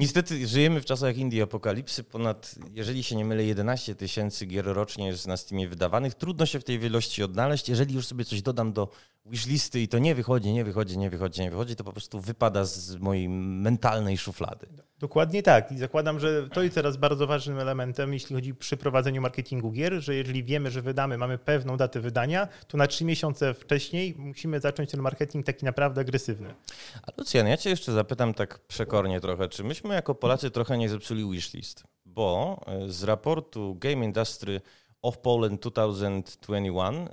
[0.00, 2.04] niestety żyjemy w czasach Indii Apokalipsy.
[2.04, 6.14] Ponad, jeżeli się nie mylę, 11 tysięcy gier rocznie jest na Steamie wydawanych.
[6.14, 7.68] Trudno się w tej wielości odnaleźć.
[7.68, 8.88] Jeżeli już sobie coś dodam do
[9.26, 12.64] wishlisty i to nie wychodzi, nie wychodzi, nie wychodzi, nie wychodzi, to po prostu wypada
[12.64, 14.66] z mojej mentalnej szuflady.
[14.98, 15.72] Dokładnie tak.
[15.72, 20.00] I zakładam, że to jest teraz bardzo ważnym elementem, jeśli chodzi przy prowadzeniu marketingu gier,
[20.00, 24.60] że jeżeli wiemy, że wydamy, mamy pewną datę wydania, to na trzy miesiące wcześniej musimy
[24.60, 26.54] zacząć ten marketing taki naprawdę agresywny.
[27.02, 27.12] A
[27.44, 31.30] Lucjan, ja cię jeszcze zapytam tak przekornie trochę, czy myśmy jako Polacy trochę nie zepsuli
[31.30, 31.84] wishlist?
[32.04, 34.60] Bo e, z raportu Game Industry
[35.02, 37.08] of Poland 2021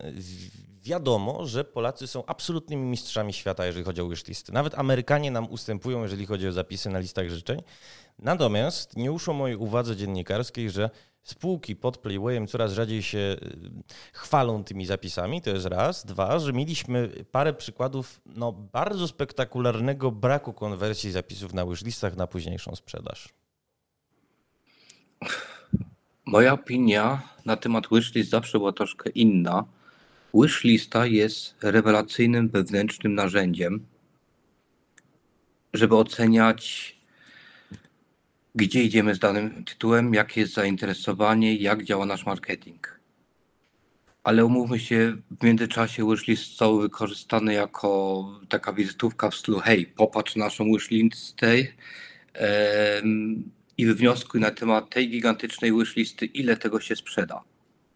[0.81, 4.51] wiadomo, że Polacy są absolutnymi mistrzami świata, jeżeli chodzi o wishlisty.
[4.51, 7.61] Nawet Amerykanie nam ustępują, jeżeli chodzi o zapisy na listach życzeń.
[8.19, 10.89] Natomiast nie uszło mojej uwadze dziennikarskiej, że
[11.23, 13.37] spółki pod Playwayem coraz rzadziej się y,
[14.13, 16.05] chwalą tymi zapisami, to jest raz.
[16.05, 22.75] Dwa, że mieliśmy parę przykładów no, bardzo spektakularnego braku konwersji zapisów na wishlistach na późniejszą
[22.75, 23.29] sprzedaż.
[26.25, 29.65] Moja opinia na temat wishlist zawsze była troszkę inna
[30.33, 33.85] Wishlista jest rewelacyjnym wewnętrznym narzędziem,
[35.73, 36.95] żeby oceniać,
[38.55, 42.99] gdzie idziemy z danym tytułem, jakie jest zainteresowanie, jak działa nasz marketing.
[44.23, 50.35] Ale umówmy się, w międzyczasie wishlist został wykorzystany jako taka wizytówka w stylu hej, popatrz
[50.35, 51.57] naszą wishlistę
[53.77, 57.43] i wywnioskuj na temat tej gigantycznej wishlisty, ile tego się sprzeda.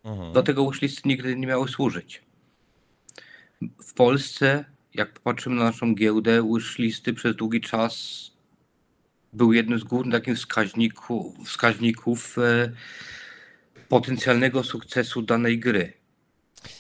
[0.04, 0.34] Mhm.
[0.34, 2.22] Do tego wishlisty nigdy nie miały służyć.
[3.84, 8.35] W Polsce, jak popatrzymy na naszą giełdę, wishlisty przez długi czas
[9.36, 12.72] był jednym z głównych takich wskaźników, wskaźników e,
[13.90, 15.94] potencjalnego sukcesu danej gry.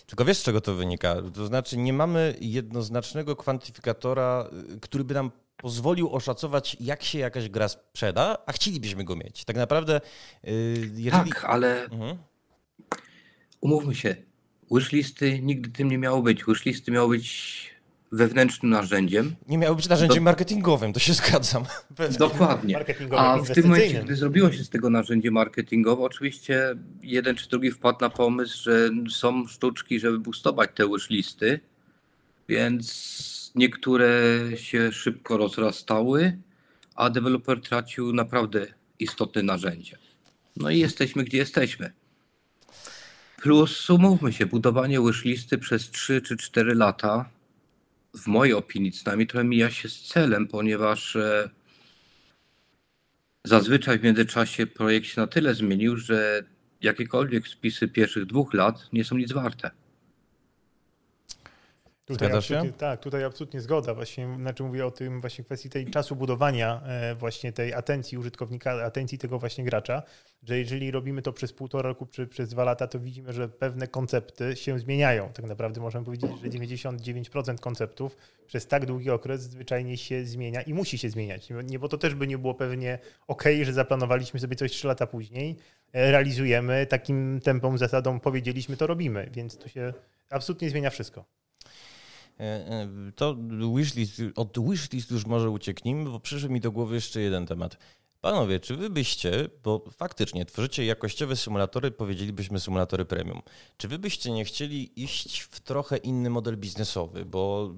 [0.05, 1.15] Tylko wiesz, z czego to wynika?
[1.33, 7.49] To znaczy, nie mamy jednoznacznego kwantyfikatora, y, który by nam pozwolił oszacować, jak się jakaś
[7.49, 9.45] gra sprzeda, a chcielibyśmy go mieć.
[9.45, 10.01] Tak naprawdę.
[10.47, 11.31] Y, jeżeli...
[11.31, 12.17] Tak, ale mhm.
[13.61, 14.15] umówmy się,
[14.71, 16.45] Wishlisty nigdy tym nie miało być.
[16.45, 17.74] Wishlisty miało być
[18.11, 19.35] wewnętrznym narzędziem.
[19.47, 20.23] Nie miało być narzędziem Do...
[20.23, 21.63] marketingowym, to się zgadzam.
[22.19, 22.85] Dokładnie.
[23.17, 27.71] A w tym momencie, gdy zrobiło się z tego narzędzie marketingowe, oczywiście jeden czy drugi
[27.71, 31.59] wpadł na pomysł, że są sztuczki, żeby boostować te wishlisty,
[32.49, 34.07] więc niektóre
[34.55, 36.37] się szybko rozrastały,
[36.95, 38.67] a deweloper tracił naprawdę
[38.99, 39.97] istotne narzędzie.
[40.57, 41.91] No i jesteśmy, gdzie jesteśmy.
[43.41, 47.29] Plus, umówmy się, budowanie wishlisty przez 3 czy 4 lata,
[48.15, 51.49] w mojej opinii przynajmniej, trochę mija się z celem, ponieważ e,
[53.43, 56.43] zazwyczaj w międzyczasie projekt się na tyle zmienił, że
[56.81, 59.71] jakiekolwiek spisy pierwszych dwóch lat nie są nic warte.
[62.05, 63.93] Tutaj absolutnie, tak, tutaj absolutnie zgoda.
[63.93, 68.71] Właśnie, znaczy mówię o tym właśnie kwestii tej czasu budowania e, właśnie tej atencji użytkownika,
[68.71, 70.03] atencji tego właśnie gracza,
[70.43, 73.87] że jeżeli robimy to przez półtora roku czy przez dwa lata, to widzimy, że pewne
[73.87, 75.29] koncepty się zmieniają.
[75.33, 80.73] Tak naprawdę możemy powiedzieć, że 99% konceptów przez tak długi okres zwyczajnie się zmienia i
[80.73, 81.49] musi się zmieniać.
[81.63, 85.07] Nie, bo to też by nie było pewnie ok, że zaplanowaliśmy sobie coś trzy lata
[85.07, 85.55] później,
[85.93, 89.93] e, realizujemy takim tempem, zasadą powiedzieliśmy, to robimy, więc to się
[90.29, 91.34] absolutnie zmienia wszystko.
[92.39, 93.35] E, e, to
[93.75, 97.77] wishlist, od wishlist już może ucieknijmy, bo przyszedł mi do głowy jeszcze jeden temat.
[98.21, 103.41] Panowie, czy wy byście, bo faktycznie tworzycie jakościowe symulatory, powiedzielibyśmy symulatory premium,
[103.77, 107.73] czy wy byście nie chcieli iść w trochę inny model biznesowy, bo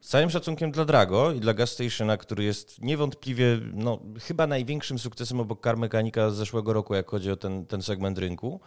[0.00, 4.98] z całym szacunkiem dla Drago i dla Gas Stationa, który jest niewątpliwie no, chyba największym
[4.98, 8.60] sukcesem obok Car Mechanica z zeszłego roku, jak chodzi o ten, ten segment rynku,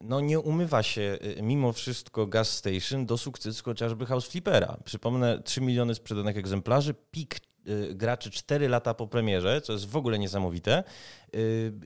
[0.00, 4.76] no nie umywa się e, mimo wszystko Gas Station do sukcesu chociażby House Flippera.
[4.84, 7.38] Przypomnę, 3 miliony sprzedanych egzemplarzy, pik e,
[7.90, 10.84] graczy 4 lata po premierze, co jest w ogóle niesamowite.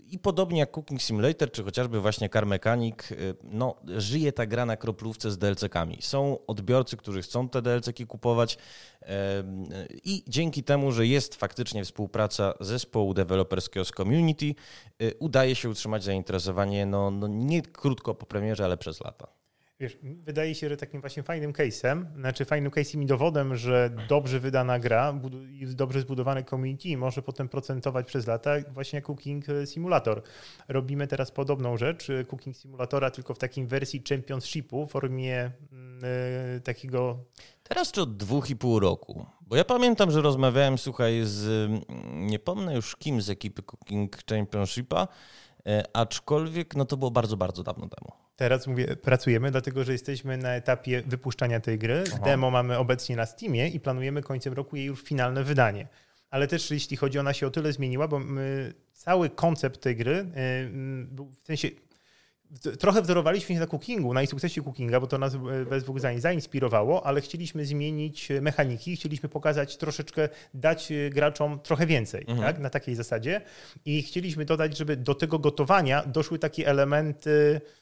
[0.06, 2.96] I podobnie jak Cooking Simulator, czy chociażby właśnie Car Mechanic,
[3.42, 5.98] no, żyje ta gra na kroplówce z DLC-kami.
[6.00, 8.58] Są odbiorcy, którzy chcą te DLC-ki kupować
[10.04, 14.54] i dzięki temu, że jest faktycznie współpraca zespołu deweloperskiego z community,
[15.18, 19.41] udaje się utrzymać zainteresowanie no, no nie krótko po premierze, ale przez lata.
[19.82, 24.40] Wiesz, wydaje się, że takim właśnie fajnym case'em, znaczy fajnym case'em i dowodem, że dobrze
[24.40, 25.20] wydana gra
[25.74, 30.22] dobrze zbudowany community może potem procentować przez lata, właśnie Cooking Simulator.
[30.68, 35.50] Robimy teraz podobną rzecz, Cooking Simulatora, tylko w takim wersji Championshipu, w formie
[36.54, 37.18] yy, takiego...
[37.62, 39.26] Teraz czy od dwóch i pół roku?
[39.40, 41.70] Bo ja pamiętam, że rozmawiałem, słuchaj, z
[42.12, 45.08] nie pomnę już kim z ekipy Cooking Championshipa,
[45.66, 48.21] E, aczkolwiek no to było bardzo, bardzo dawno temu.
[48.42, 52.04] Teraz mówię, pracujemy, dlatego że jesteśmy na etapie wypuszczania tej gry.
[52.14, 52.24] Aha.
[52.24, 55.88] Demo mamy obecnie na Steamie i planujemy końcem roku jej już finalne wydanie.
[56.30, 60.12] Ale też jeśli chodzi, ona się o tyle zmieniła, bo my, cały koncept tej gry
[60.12, 60.24] y,
[61.42, 61.68] w sensie
[62.78, 65.36] trochę wzorowaliśmy się na cookingu, na sukcesie cookinga, bo to nas
[65.70, 72.40] bez dwóch zainspirowało, ale chcieliśmy zmienić mechaniki, chcieliśmy pokazać troszeczkę, dać graczom trochę więcej, mhm.
[72.40, 73.40] tak, na takiej zasadzie
[73.84, 77.81] i chcieliśmy dodać, żeby do tego gotowania doszły takie elementy Mm,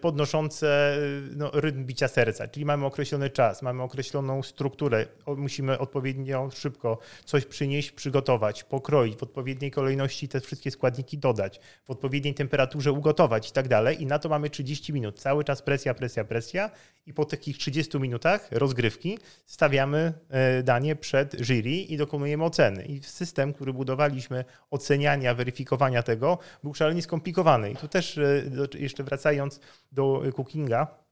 [0.00, 0.98] podnoszące
[1.36, 5.06] no, rytm bicia serca, czyli mamy określony czas, mamy określoną strukturę,
[5.36, 11.90] musimy odpowiednio szybko coś przynieść, przygotować, pokroić, w odpowiedniej kolejności te wszystkie składniki dodać, w
[11.90, 14.02] odpowiedniej temperaturze ugotować i tak dalej.
[14.02, 15.20] I na to mamy 30 minut.
[15.20, 16.70] Cały czas presja, presja, presja
[17.06, 22.84] i po takich 30 minutach rozgrywki stawiamy e, danie przed jury i dokonujemy oceny.
[22.84, 27.70] I system, który budowaliśmy oceniania, weryfikowania tego był szalenie skomplikowany.
[27.70, 28.42] I tu też e,
[28.78, 29.60] jeszcze wracając wracając
[29.92, 31.04] do cookinga,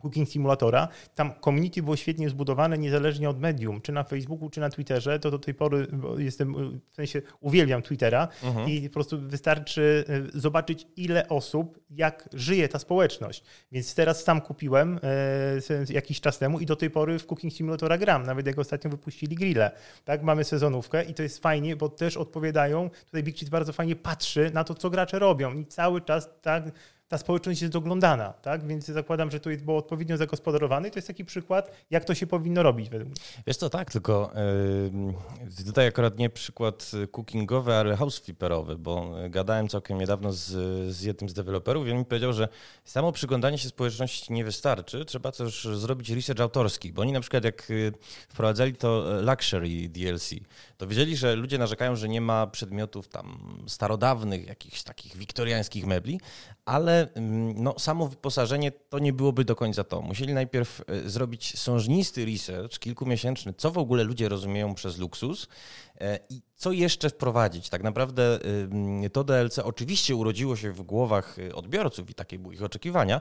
[0.00, 0.88] Cooking Simulatora.
[1.14, 5.18] Tam community było świetnie zbudowane, niezależnie od medium, czy na Facebooku, czy na Twitterze.
[5.18, 5.86] To do tej pory
[6.18, 8.68] jestem, w sensie uwielbiam Twittera mhm.
[8.68, 10.04] i po prostu wystarczy
[10.34, 13.44] e, zobaczyć, ile osób, jak żyje ta społeczność.
[13.72, 17.98] Więc teraz sam kupiłem e, jakiś czas temu i do tej pory w Cooking Simulatora
[17.98, 18.22] gram.
[18.22, 19.70] Nawet jak ostatnio wypuścili grille.
[20.04, 22.90] Tak, mamy sezonówkę i to jest fajnie, bo też odpowiadają.
[23.06, 26.64] Tutaj Big Cheat bardzo fajnie patrzy na to, co gracze robią i cały czas tak
[27.10, 28.66] ta społeczność jest doglądana, tak?
[28.66, 32.26] Więc zakładam, że to było odpowiednio zagospodarowane i to jest taki przykład, jak to się
[32.26, 33.20] powinno robić według mnie.
[33.46, 34.32] Wiesz co, tak, tylko
[35.56, 40.46] yy, tutaj akurat nie przykład cookingowy, ale house flipperowy, bo gadałem całkiem niedawno z,
[40.94, 42.48] z jednym z deweloperów i on mi powiedział, że
[42.84, 47.44] samo przyglądanie się społeczności nie wystarczy, trzeba też zrobić research autorski, bo oni na przykład
[47.44, 47.92] jak y,
[48.28, 50.30] wprowadzali to Luxury DLC,
[50.76, 56.20] to wiedzieli, że ludzie narzekają, że nie ma przedmiotów tam starodawnych, jakichś takich wiktoriańskich mebli,
[56.64, 60.02] ale mm, no, samo wyposażenie to nie byłoby do końca to.
[60.02, 65.48] Musieli najpierw e, zrobić sążnisty research, kilkumiesięczny, co w ogóle ludzie rozumieją przez luksus
[66.00, 67.68] e, i co jeszcze wprowadzić.
[67.68, 68.38] Tak naprawdę
[69.12, 73.20] to DLC oczywiście urodziło się w głowach e, odbiorców i takie były ich oczekiwania,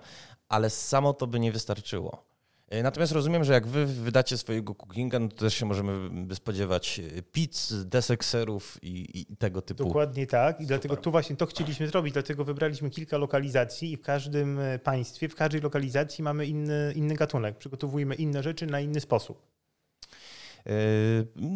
[0.49, 2.29] ale samo to by nie wystarczyło.
[2.69, 7.01] E, natomiast rozumiem, że jak wy wydacie swojego cookinga, no to też się możemy spodziewać
[7.17, 9.83] e, pizz, desekserów i, i tego typu.
[9.83, 10.55] Dokładnie tak.
[10.55, 10.67] I Super.
[10.67, 12.13] dlatego tu właśnie to chcieliśmy zrobić.
[12.13, 17.15] Dlatego wybraliśmy kilka lokalizacji i w każdym e, państwie, w każdej lokalizacji mamy inny, inny
[17.15, 17.57] gatunek.
[17.57, 19.58] Przygotowujemy inne rzeczy na inny sposób.
[20.65, 20.73] Yy,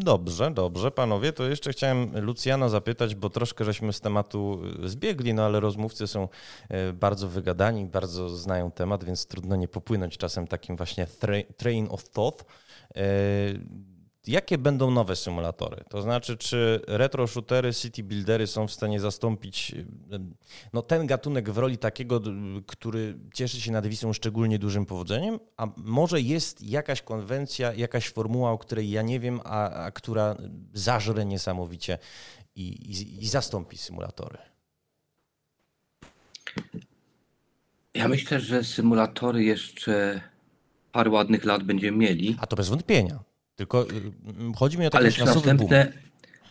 [0.03, 1.33] dobrze, dobrze, panowie.
[1.33, 6.27] To jeszcze chciałem Lucjana zapytać, bo troszkę żeśmy z tematu zbiegli, no ale rozmówcy są
[6.69, 11.07] yy, bardzo wygadani, bardzo znają temat, więc trudno nie popłynąć czasem takim właśnie
[11.57, 12.45] train of thought.
[14.27, 15.83] Jakie będą nowe symulatory?
[15.89, 19.75] To znaczy, czy retro shootery, city buildery są w stanie zastąpić
[20.73, 22.21] no, ten gatunek w roli takiego,
[22.67, 25.39] który cieszy się nad Wisą szczególnie dużym powodzeniem?
[25.57, 30.35] A może jest jakaś konwencja, jakaś formuła, o której ja nie wiem, a, a która
[30.73, 31.97] zażre niesamowicie
[32.55, 34.37] i, i, i zastąpi symulatory?
[37.93, 40.21] Ja myślę, że symulatory jeszcze
[40.91, 42.37] parę ładnych lat będziemy mieli.
[42.39, 43.32] A to bez wątpienia.
[43.55, 44.11] Tylko y,
[44.55, 46.03] chodzi mi o taki następne, boom.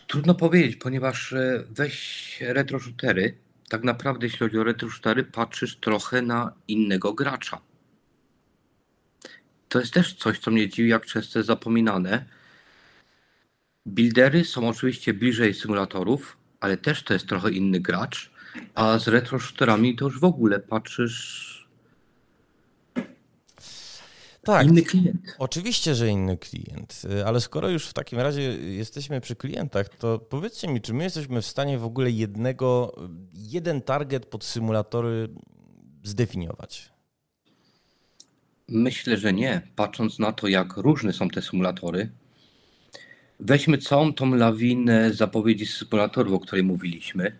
[0.07, 3.37] trudno powiedzieć, ponieważ e, weź retro shootery,
[3.69, 7.61] tak naprawdę jeśli chodzi o retro shootery, patrzysz trochę na innego gracza.
[9.69, 12.25] To jest też coś, co mnie dziwi, jak często jest zapominane.
[13.85, 18.31] Buildery są oczywiście bliżej symulatorów, ale też to jest trochę inny gracz,
[18.75, 21.62] a z retro shooterami to już w ogóle patrzysz
[24.43, 25.35] tak, inny klient.
[25.39, 30.67] Oczywiście, że inny klient, ale skoro już w takim razie jesteśmy przy klientach, to powiedzcie
[30.67, 32.95] mi, czy my jesteśmy w stanie w ogóle jednego,
[33.33, 35.29] jeden target pod symulatory
[36.03, 36.93] zdefiniować?
[38.67, 39.61] Myślę, że nie.
[39.75, 42.09] Patrząc na to, jak różne są te symulatory,
[43.39, 47.37] weźmy całą tą lawinę zapowiedzi symulatorów, o której mówiliśmy.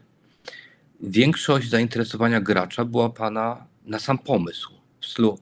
[1.02, 4.72] Większość zainteresowania gracza była pana na sam pomysł.
[5.02, 5.40] W stylu,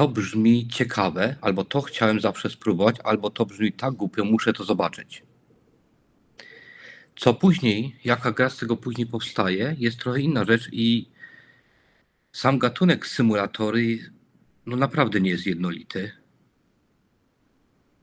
[0.00, 4.64] to brzmi ciekawe, albo to chciałem zawsze spróbować, albo to brzmi tak głupio, muszę to
[4.64, 5.22] zobaczyć.
[7.16, 11.10] Co później, jaka gra z tego później powstaje, jest trochę inna rzecz i
[12.32, 13.98] sam gatunek symulatory
[14.66, 16.12] no naprawdę nie jest jednolity.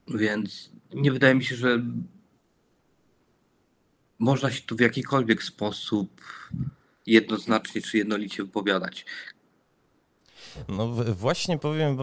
[0.08, 1.84] Więc nie wydaje mi się, że
[4.20, 6.22] można się tu w jakikolwiek sposób
[7.06, 9.06] jednoznacznie czy jednolicie wypowiadać.
[10.68, 11.98] No właśnie powiem,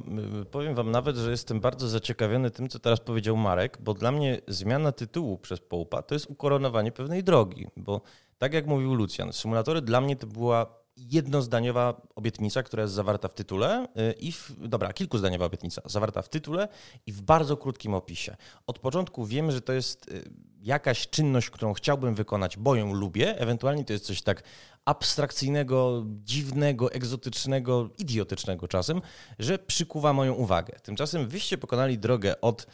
[0.50, 4.40] powiem wam nawet, że jestem bardzo zaciekawiony tym, co teraz powiedział Marek, bo dla mnie
[4.48, 8.00] zmiana tytułu przez Połpa to jest ukoronowanie pewnej drogi, bo
[8.38, 13.34] tak jak mówił Lucjan, symulatory dla mnie to była jednozdaniowa obietnica, która jest zawarta w
[13.34, 16.68] tytule y, i w, dobra, kilkuzdaniowa obietnica zawarta w tytule
[17.06, 18.36] i w bardzo krótkim opisie.
[18.66, 20.30] Od początku wiemy, że to jest y,
[20.62, 24.42] jakaś czynność, którą chciałbym wykonać, bo ją lubię, ewentualnie to jest coś tak
[24.84, 29.00] abstrakcyjnego, dziwnego, egzotycznego, idiotycznego czasem,
[29.38, 30.78] że przykuwa moją uwagę.
[30.82, 32.66] Tymczasem wyście pokonali drogę od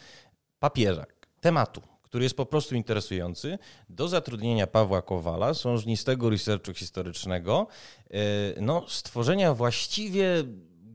[0.58, 1.06] papieża,
[1.40, 3.58] tematu, który jest po prostu interesujący,
[3.88, 7.66] do zatrudnienia Pawła Kowala, sążnistego researchu historycznego,
[8.10, 8.16] e,
[8.60, 10.44] no, stworzenia właściwie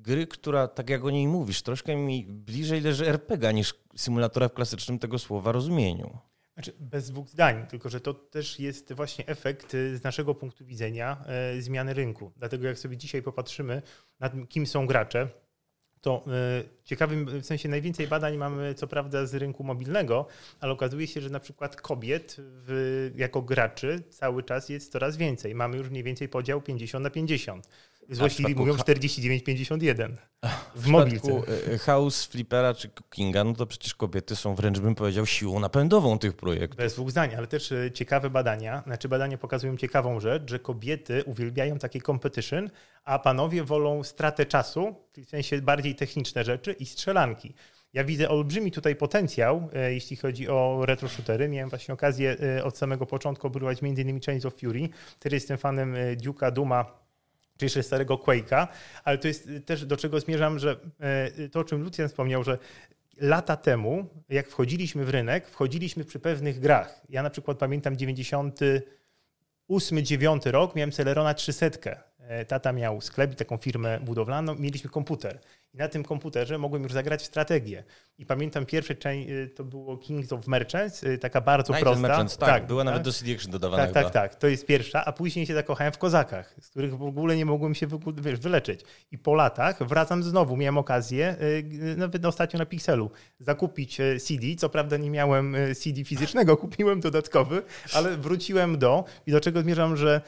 [0.05, 4.53] gry, która, tak jak o niej mówisz, troszkę mi bliżej leży RPG niż symulatora w
[4.53, 6.17] klasycznym tego słowa rozumieniu.
[6.55, 11.23] Znaczy, bez dwóch zdań, tylko że to też jest właśnie efekt z naszego punktu widzenia
[11.25, 12.31] e, zmiany rynku.
[12.37, 13.81] Dlatego jak sobie dzisiaj popatrzymy
[14.19, 15.29] na tym, kim są gracze,
[16.01, 20.27] to e, ciekawym, w sensie najwięcej badań mamy co prawda z rynku mobilnego,
[20.59, 25.55] ale okazuje się, że na przykład kobiet w, jako graczy cały czas jest coraz więcej.
[25.55, 27.67] Mamy już mniej więcej podział 50 na 50.
[28.09, 30.15] Złośliwi mówią 49-51
[30.75, 31.31] w, w mobilce.
[31.31, 35.59] E, e, House, Flippera czy Cookinga, no to przecież kobiety są wręcz bym powiedział siłą
[35.59, 36.77] napędową tych projektów.
[36.77, 41.23] Bez dwóch zdań, ale też e, ciekawe badania, znaczy badania pokazują ciekawą rzecz, że kobiety
[41.23, 42.69] uwielbiają takie competition,
[43.03, 47.53] a panowie wolą stratę czasu, w sensie bardziej techniczne rzeczy i strzelanki.
[47.93, 51.49] Ja widzę olbrzymi tutaj potencjał, jeśli chodzi o retro shootery.
[51.49, 54.19] Miałem właśnie okazję od samego początku obrywać m.in.
[54.21, 54.89] Chains of Fury.
[55.19, 57.04] Teraz jestem fanem Duke'a, Duma,
[57.57, 58.67] czy jeszcze starego Quake'a,
[59.03, 62.57] ale to jest też do czego zmierzam, że e, to, o czym Lucjan wspomniał, że
[63.17, 67.01] lata temu, jak wchodziliśmy w rynek, wchodziliśmy przy pewnych grach.
[67.09, 71.69] Ja na przykład pamiętam 98-9 rok, miałem Celerona 300.
[72.19, 75.39] E, tata miał sklep, taką firmę budowlaną, mieliśmy komputer.
[75.75, 77.83] I na tym komputerze mogłem już zagrać w strategię.
[78.17, 82.01] I pamiętam pierwsze część, y, to było Kings of Merchants, y, taka bardzo Night prosta.
[82.01, 82.85] Merchants, tak, tak, była tak?
[82.85, 84.03] nawet do CD Action dodawana Tak, chyba.
[84.03, 87.37] tak, tak, to jest pierwsza, a później się zakochałem w Kozakach, z których w ogóle
[87.37, 88.81] nie mogłem się wiesz, wyleczyć.
[89.11, 94.69] I po latach wracam znowu, miałem okazję, y, nawet ostatnio na Pixelu, zakupić CD, co
[94.69, 97.61] prawda nie miałem CD fizycznego, kupiłem dodatkowy,
[97.93, 100.21] ale wróciłem do, i do czego zmierzam, że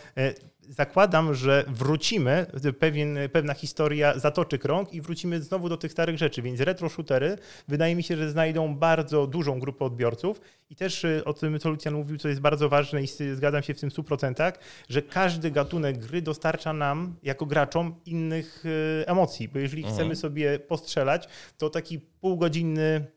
[0.69, 2.45] zakładam, że wrócimy,
[2.79, 7.37] pewien, pewna historia zatoczy krąg i wrócimy znowu do tych starych rzeczy, więc retro shootery
[7.67, 11.69] wydaje mi się, że znajdą bardzo dużą grupę odbiorców i też y, o tym, co
[11.69, 14.53] Lucjan mówił, co jest bardzo ważne i zgadzam się w tym 100%,
[14.89, 19.95] że każdy gatunek gry dostarcza nam, jako graczom, innych y, emocji, bo jeżeli mhm.
[19.95, 21.27] chcemy sobie postrzelać,
[21.57, 23.07] to taki półgodzinny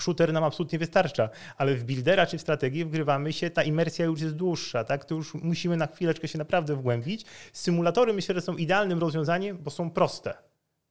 [0.00, 4.20] shooter nam absolutnie wystarcza, ale w buildera czy w strategię wgrywamy się, ta imersja już
[4.20, 5.04] jest dłuższa, tak?
[5.04, 7.24] To już musimy na chwileczkę się naprawdę wgłębić.
[7.52, 10.34] Symulatory myślę, że są idealnym rozwiązaniem, bo są proste.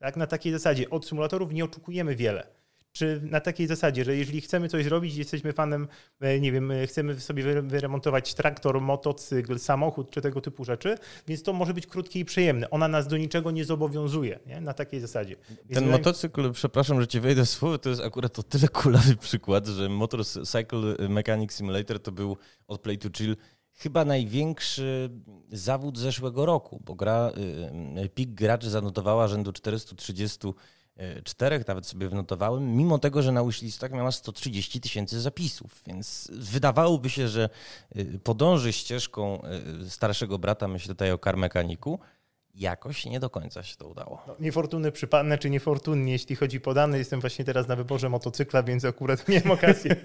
[0.02, 0.18] Tak?
[0.18, 2.48] Na takiej zasadzie od symulatorów nie oczekujemy wiele.
[2.94, 5.88] Czy na takiej zasadzie, że jeżeli chcemy coś zrobić, jesteśmy fanem,
[6.20, 10.98] e, nie wiem, e, chcemy sobie wyremontować traktor, motocykl, samochód czy tego typu rzeczy,
[11.28, 12.70] więc to może być krótkie i przyjemne.
[12.70, 14.62] Ona nas do niczego nie zobowiązuje nie?
[14.62, 15.36] na takiej zasadzie.
[15.50, 19.16] Więc Ten motocykl, przepraszam, że ci wejdę w słowo, to jest akurat o tyle kulawy
[19.16, 22.38] przykład, że Motorcycle Mechanic Simulator to był
[22.68, 23.36] od Play to Chill
[23.74, 25.10] chyba największy
[25.52, 27.32] zawód zeszłego roku, bo gra,
[27.98, 30.54] y, y, pik graczy zanotowała rzędu 430
[31.02, 36.32] E, czterech, nawet sobie wnotowałem, mimo tego, że na wishlistach miała 130 tysięcy zapisów, więc
[36.34, 37.50] wydawałoby się, że
[37.96, 39.42] e, podąży ścieżką
[39.90, 42.00] starszego brata, myślę tutaj o Car Mechaniku,
[42.56, 44.24] jakoś nie do końca się to udało.
[44.28, 46.98] No, niefortunny przypadek, czy niefortunnie, jeśli chodzi o dane.
[46.98, 49.96] Jestem właśnie teraz na wyborze motocykla, więc akurat miałem okazję.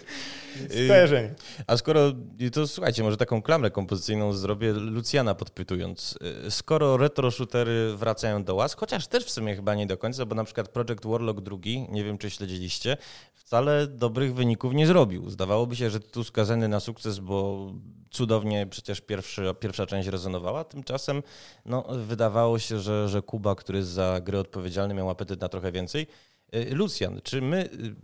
[0.84, 1.34] Skojarzenie.
[1.66, 2.12] A skoro,
[2.52, 6.18] to słuchajcie, może taką klamrę kompozycyjną zrobię Lucjana podpytując.
[6.50, 10.34] Skoro retro shootery wracają do łask, chociaż też w sumie chyba nie do końca, bo
[10.34, 12.96] na przykład Project Warlock II, nie wiem czy śledziliście,
[13.34, 15.30] wcale dobrych wyników nie zrobił.
[15.30, 17.68] Zdawałoby się, że tu skazany na sukces, bo
[18.16, 20.64] cudownie przecież pierwszy, pierwsza część rezonowała.
[20.64, 21.22] Tymczasem
[21.66, 25.72] no, wydawało się, że, że Kuba, który jest za gry odpowiedzialny, miał apetyt na trochę
[25.72, 26.06] więcej.
[26.54, 27.94] Y, Lucjan, czy my y,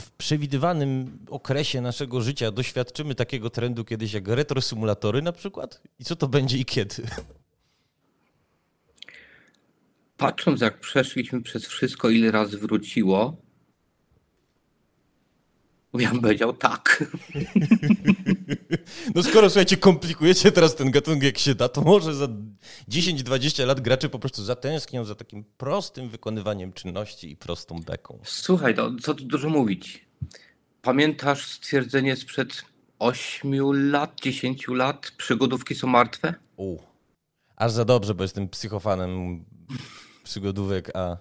[0.00, 5.82] w przewidywanym okresie naszego życia doświadczymy takiego trendu kiedyś jak retro symulatory na przykład?
[5.98, 7.02] I co to będzie i kiedy?
[10.16, 13.36] Patrząc jak przeszliśmy przez wszystko, ile razy wróciło,
[16.00, 16.82] ja bym powiedział tak.
[19.14, 22.28] No skoro, słuchajcie, komplikujecie teraz ten gatunek jak się da, to może za
[22.88, 28.18] 10-20 lat gracze po prostu zatęsknią za takim prostym wykonywaniem czynności i prostą beką.
[28.24, 30.04] Słuchaj, to, co tu dużo mówić.
[30.82, 32.64] Pamiętasz stwierdzenie sprzed
[32.98, 35.12] 8 lat, 10 lat?
[35.16, 36.34] Przygodówki są martwe?
[36.56, 36.78] U,
[37.56, 39.44] aż za dobrze, bo jestem psychofanem
[40.24, 41.16] przygodówek, a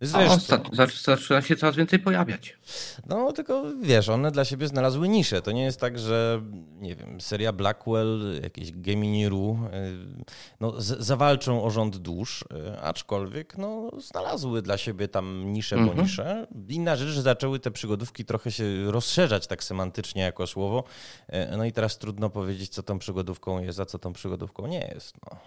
[0.00, 0.62] Zresztą.
[1.04, 2.58] Zaczyna się coraz więcej pojawiać.
[3.06, 5.42] No, tylko wiesz, one dla siebie znalazły niszę.
[5.42, 6.42] To nie jest tak, że
[6.80, 10.24] nie wiem, seria Blackwell, jakieś Gemini.ru y,
[10.60, 15.96] no, zawalczą o rząd dusz, y, aczkolwiek no, znalazły dla siebie tam niszę mhm.
[15.96, 16.46] po niszę.
[16.68, 20.84] Inna rzecz, że zaczęły te przygodówki trochę się rozszerzać tak semantycznie jako słowo.
[21.28, 24.90] Y, no i teraz trudno powiedzieć, co tą przygodówką jest, a co tą przygodówką nie
[24.94, 25.16] jest.
[25.30, 25.38] No.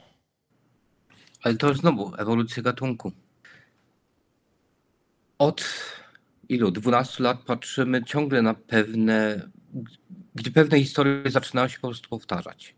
[1.44, 3.12] Ale to znowu ewolucja gatunku
[5.42, 5.64] od
[6.50, 6.72] ilu?
[6.72, 9.50] 12 lat patrzymy ciągle na pewne,
[10.36, 12.76] gdzie pewne historie zaczynają się po prostu powtarzać.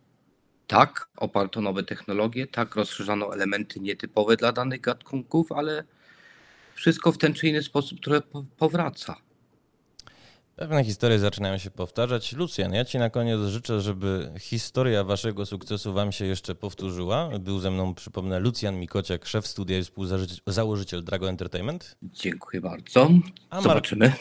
[0.67, 5.83] Tak, oparto nowe technologie, tak, rozszerzano elementy nietypowe dla danych gatunków, ale
[6.75, 8.21] wszystko w ten czy inny sposób trochę
[8.57, 9.15] powraca.
[10.55, 12.33] Pewne historie zaczynają się powtarzać.
[12.33, 17.29] Lucjan, ja Ci na koniec życzę, żeby historia Waszego sukcesu Wam się jeszcze powtórzyła.
[17.39, 21.97] Był ze mną, przypomnę, Lucjan Mikociak, szef studia i współzałożyciel Drago Entertainment.
[22.03, 23.09] Dziękuję bardzo.
[23.61, 24.13] Zobaczymy.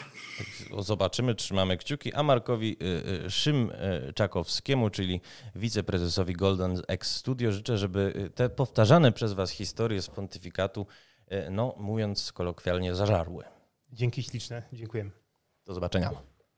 [0.79, 2.13] Zobaczymy, trzymamy kciuki.
[2.13, 5.21] A Markowi y, y, Szymczakowskiemu, czyli
[5.55, 10.87] wiceprezesowi Golden X Studio, życzę, żeby te powtarzane przez Was historie z pontyfikatu,
[11.31, 13.43] y, no mówiąc kolokwialnie, zażarły.
[13.91, 14.63] Dzięki śliczne.
[14.73, 15.22] Dziękujemy.
[15.65, 16.11] Do zobaczenia.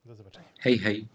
[0.06, 0.48] Do zobaczenia.
[0.60, 1.08] Hej, hej.